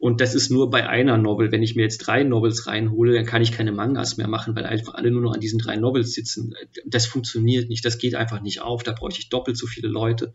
[0.01, 1.53] Und das ist nur bei einer Novel.
[1.53, 4.65] Wenn ich mir jetzt drei Novels reinhole, dann kann ich keine Mangas mehr machen, weil
[4.65, 6.55] einfach alle nur noch an diesen drei Novels sitzen.
[6.87, 7.85] Das funktioniert nicht.
[7.85, 8.83] Das geht einfach nicht auf.
[8.83, 10.33] Da bräuchte ich doppelt so viele Leute.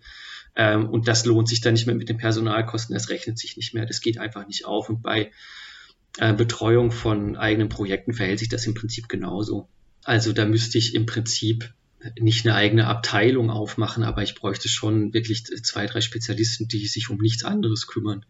[0.55, 2.93] Ähm, und das lohnt sich dann nicht mehr mit den Personalkosten.
[2.93, 3.87] Das rechnet sich nicht mehr.
[3.87, 4.87] Das geht einfach nicht auf.
[4.87, 5.31] Und bei
[6.19, 9.67] äh, Betreuung von eigenen Projekten verhält sich das im Prinzip genauso.
[10.03, 11.73] Also da müsste ich im Prinzip
[12.19, 17.09] nicht eine eigene Abteilung aufmachen, aber ich bräuchte schon wirklich zwei, drei Spezialisten, die sich
[17.09, 18.27] um nichts anderes kümmern.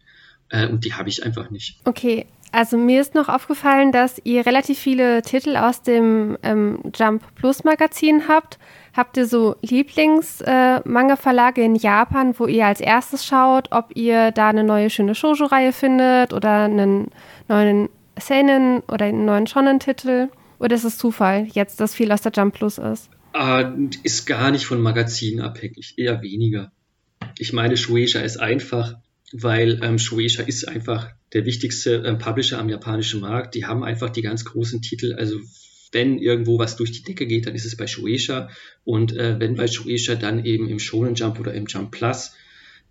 [0.50, 1.80] Äh, und die habe ich einfach nicht.
[1.84, 7.22] Okay, also mir ist noch aufgefallen, dass ihr relativ viele Titel aus dem ähm, Jump
[7.34, 8.58] Plus Magazin habt.
[8.96, 14.48] Habt ihr so Lieblings-Manga-Verlage äh, in Japan, wo ihr als erstes schaut, ob ihr da
[14.48, 17.08] eine neue schöne Shoujo-Reihe findet oder einen
[17.48, 20.30] neuen Seinen oder einen neuen Shonen-Titel?
[20.58, 23.10] Oder ist es Zufall, jetzt, dass viel aus der Jump Plus ist?
[23.34, 23.66] Äh,
[24.02, 26.72] ist gar nicht von Magazinen abhängig, eher weniger.
[27.38, 28.94] Ich meine, Shueisha ist einfach
[29.32, 33.54] weil ähm, Shueisha ist einfach der wichtigste ähm, Publisher am japanischen Markt.
[33.54, 35.14] Die haben einfach die ganz großen Titel.
[35.14, 35.40] Also
[35.92, 38.48] wenn irgendwo was durch die Decke geht, dann ist es bei Shueisha.
[38.84, 42.32] Und äh, wenn bei Shueisha, dann eben im Shonen Jump oder im Jump Plus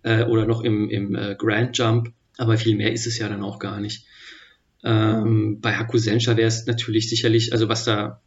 [0.02, 2.12] äh, oder noch im, im äh, Grand Jump.
[2.36, 4.04] Aber viel mehr ist es ja dann auch gar nicht.
[4.84, 8.20] Ähm, bei Hakusensha wäre es natürlich sicherlich, also was da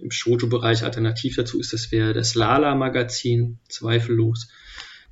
[0.00, 4.48] im Shoujo-Bereich alternativ dazu ist, das wäre das Lala-Magazin, zweifellos.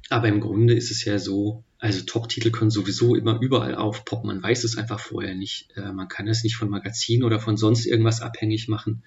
[0.09, 4.26] Aber im Grunde ist es ja so, also Top-Titel können sowieso immer überall aufpoppen.
[4.26, 5.68] Man weiß es einfach vorher nicht.
[5.76, 9.05] Äh, man kann es nicht von Magazinen oder von sonst irgendwas abhängig machen.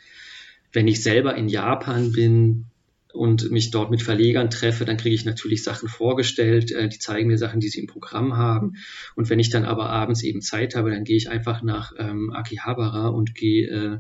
[0.72, 2.66] Wenn ich selber in Japan bin
[3.12, 7.28] und mich dort mit Verlegern treffe, dann kriege ich natürlich Sachen vorgestellt, äh, die zeigen
[7.28, 8.76] mir Sachen, die sie im Programm haben.
[9.16, 12.32] Und wenn ich dann aber abends eben Zeit habe, dann gehe ich einfach nach ähm,
[12.32, 14.00] Akihabara und gehe äh,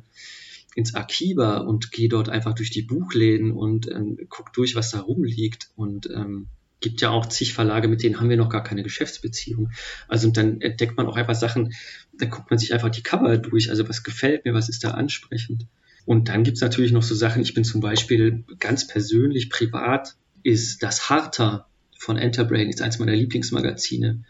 [0.75, 5.01] ins Akiba und gehe dort einfach durch die Buchläden und ähm, guck durch, was da
[5.01, 5.69] rumliegt.
[5.75, 6.47] Und ähm,
[6.79, 9.71] gibt ja auch zig Verlage, mit denen haben wir noch gar keine Geschäftsbeziehung.
[10.07, 11.73] Also dann entdeckt man auch einfach Sachen,
[12.13, 13.69] da guckt man sich einfach die Cover durch.
[13.69, 15.65] Also was gefällt mir, was ist da ansprechend.
[16.05, 20.81] Und dann gibt's natürlich noch so Sachen, ich bin zum Beispiel ganz persönlich, privat, ist
[20.81, 21.67] das Harter
[21.97, 24.23] von Enterbrain, ist eins meiner Lieblingsmagazine.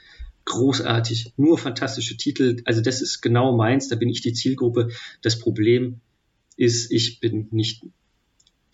[0.45, 2.61] Großartig, nur fantastische Titel.
[2.65, 4.89] Also das ist genau meins, da bin ich die Zielgruppe.
[5.21, 6.01] Das Problem
[6.57, 7.83] ist, ich bin nicht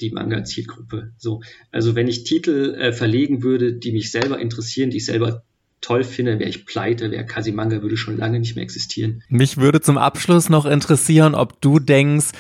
[0.01, 1.13] die Manga-Zielgruppe.
[1.17, 1.41] So,
[1.71, 5.43] also wenn ich Titel äh, verlegen würde, die mich selber interessieren, die ich selber
[5.81, 9.23] toll finde, wäre ich pleite, wäre Kasimanga würde schon lange nicht mehr existieren.
[9.29, 12.31] Mich würde zum Abschluss noch interessieren, ob du denkst,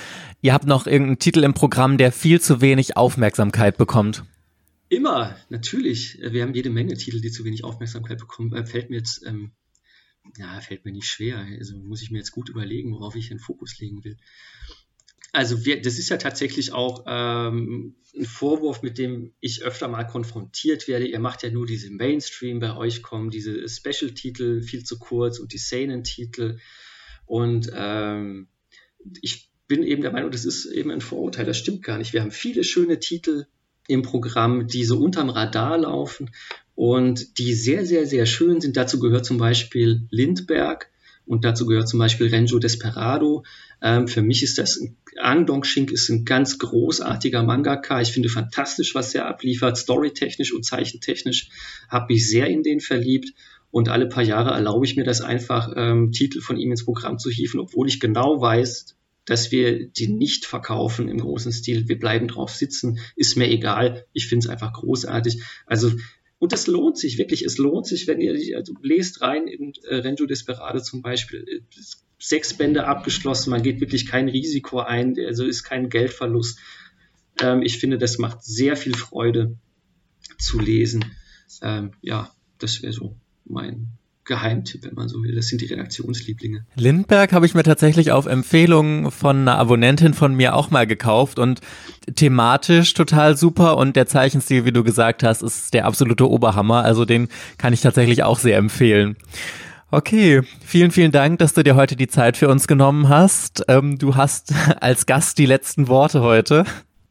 [0.41, 4.23] ihr habt noch irgendeinen Titel im Programm, der viel zu wenig Aufmerksamkeit bekommt.
[4.89, 6.19] Immer, natürlich.
[6.21, 8.53] Wir haben jede Menge Titel, die zu wenig Aufmerksamkeit bekommen.
[8.53, 9.51] Äh, fällt mir jetzt, ähm,
[10.37, 11.45] ja, fällt mir nicht schwer.
[11.59, 14.17] Also muss ich mir jetzt gut überlegen, worauf ich den Fokus legen will
[15.35, 20.05] also wir, das ist ja tatsächlich auch ähm, ein Vorwurf, mit dem ich öfter mal
[20.05, 21.05] konfrontiert werde.
[21.05, 25.51] Ihr macht ja nur diese Mainstream, bei euch kommen diese Special-Titel viel zu kurz und
[25.51, 26.59] die Seinen-Titel.
[27.25, 28.47] Und ähm,
[29.21, 32.13] ich bin eben der Meinung, das ist eben ein Vorurteil, das stimmt gar nicht.
[32.13, 33.45] Wir haben viele schöne Titel
[33.87, 36.31] im Programm, die so unterm Radar laufen
[36.75, 38.77] und die sehr, sehr, sehr schön sind.
[38.77, 40.89] Dazu gehört zum Beispiel Lindberg
[41.25, 43.43] und dazu gehört zum Beispiel Renjo Desperado.
[43.81, 48.01] Ähm, für mich ist das ein Ang Dongshing ist ein ganz großartiger Mangaka.
[48.01, 51.49] Ich finde fantastisch, was er abliefert, storytechnisch und zeichentechnisch.
[51.89, 53.33] Habe mich sehr in den verliebt.
[53.71, 57.19] Und alle paar Jahre erlaube ich mir das einfach, ähm, Titel von ihm ins Programm
[57.19, 58.95] zu hieven, obwohl ich genau weiß,
[59.25, 61.89] dass wir die nicht verkaufen im großen Stil.
[61.89, 64.05] Wir bleiben drauf sitzen, ist mir egal.
[64.13, 65.41] Ich finde es einfach großartig.
[65.65, 65.91] Also
[66.39, 69.95] und es lohnt sich wirklich, es lohnt sich, wenn ihr also lest rein in äh,
[69.95, 71.63] Renjo Desperado zum Beispiel.
[72.19, 76.59] Sechs Bände abgeschlossen, man geht wirklich kein Risiko ein, also ist kein Geldverlust.
[77.41, 79.57] Ähm, ich finde, das macht sehr viel Freude
[80.37, 81.05] zu lesen.
[81.61, 83.15] Ähm, ja, das wäre so
[83.45, 83.87] mein
[84.25, 85.35] Geheimtipp, wenn man so will.
[85.35, 86.65] Das sind die Redaktionslieblinge.
[86.75, 91.39] Lindberg habe ich mir tatsächlich auf Empfehlung von einer Abonnentin von mir auch mal gekauft
[91.39, 91.61] und
[92.15, 96.83] thematisch total super und der Zeichenstil, wie du gesagt hast, ist der absolute Oberhammer.
[96.83, 99.15] Also den kann ich tatsächlich auch sehr empfehlen.
[99.91, 103.63] Okay, vielen, vielen Dank, dass du dir heute die Zeit für uns genommen hast.
[103.67, 106.65] Ähm, du hast als Gast die letzten Worte heute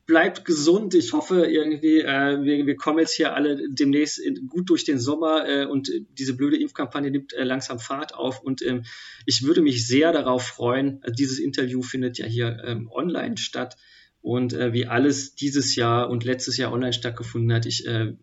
[0.06, 0.94] bleibt gesund.
[0.94, 5.48] Ich hoffe irgendwie, äh, wir, wir kommen jetzt hier alle demnächst gut durch den Sommer
[5.48, 8.40] äh, und diese blöde Impfkampagne nimmt äh, langsam Fahrt auf.
[8.40, 8.84] Und ähm,
[9.26, 11.00] ich würde mich sehr darauf freuen.
[11.02, 13.76] Also dieses Interview findet ja hier ähm, online statt.
[14.20, 18.14] Und äh, wie alles dieses Jahr und letztes Jahr online stattgefunden hat, ich äh,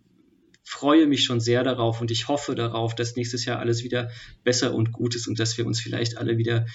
[0.64, 4.10] freue mich schon sehr darauf und ich hoffe darauf, dass nächstes Jahr alles wieder
[4.44, 6.66] besser und gut ist und dass wir uns vielleicht alle wieder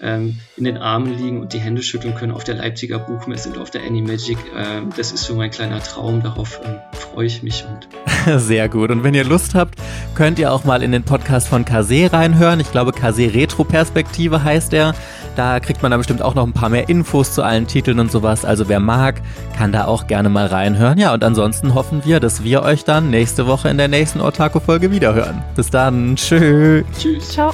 [0.00, 3.58] ähm, in den Armen liegen und die Hände schütteln können auf der Leipziger Buchmesse und
[3.58, 4.38] auf der Animagic.
[4.56, 7.64] Ähm, das ist so mein kleiner Traum, darauf ähm, freue ich mich.
[7.64, 7.88] Und
[8.40, 8.90] Sehr gut.
[8.90, 9.76] Und wenn ihr Lust habt,
[10.14, 12.60] könnt ihr auch mal in den Podcast von Kase reinhören.
[12.60, 14.94] Ich glaube, Kase Retro Perspektive heißt er.
[15.36, 18.10] Da kriegt man dann bestimmt auch noch ein paar mehr Infos zu allen Titeln und
[18.10, 18.44] sowas.
[18.44, 19.20] Also wer mag,
[19.56, 20.98] kann da auch gerne mal reinhören.
[20.98, 24.90] Ja, und ansonsten hoffen wir, dass wir euch dann nächste Woche in der nächsten Otako-Folge
[24.90, 25.42] wiederhören.
[25.54, 26.16] Bis dann.
[26.16, 26.82] Tschö.
[26.98, 27.30] Tschüss.
[27.30, 27.52] Ciao.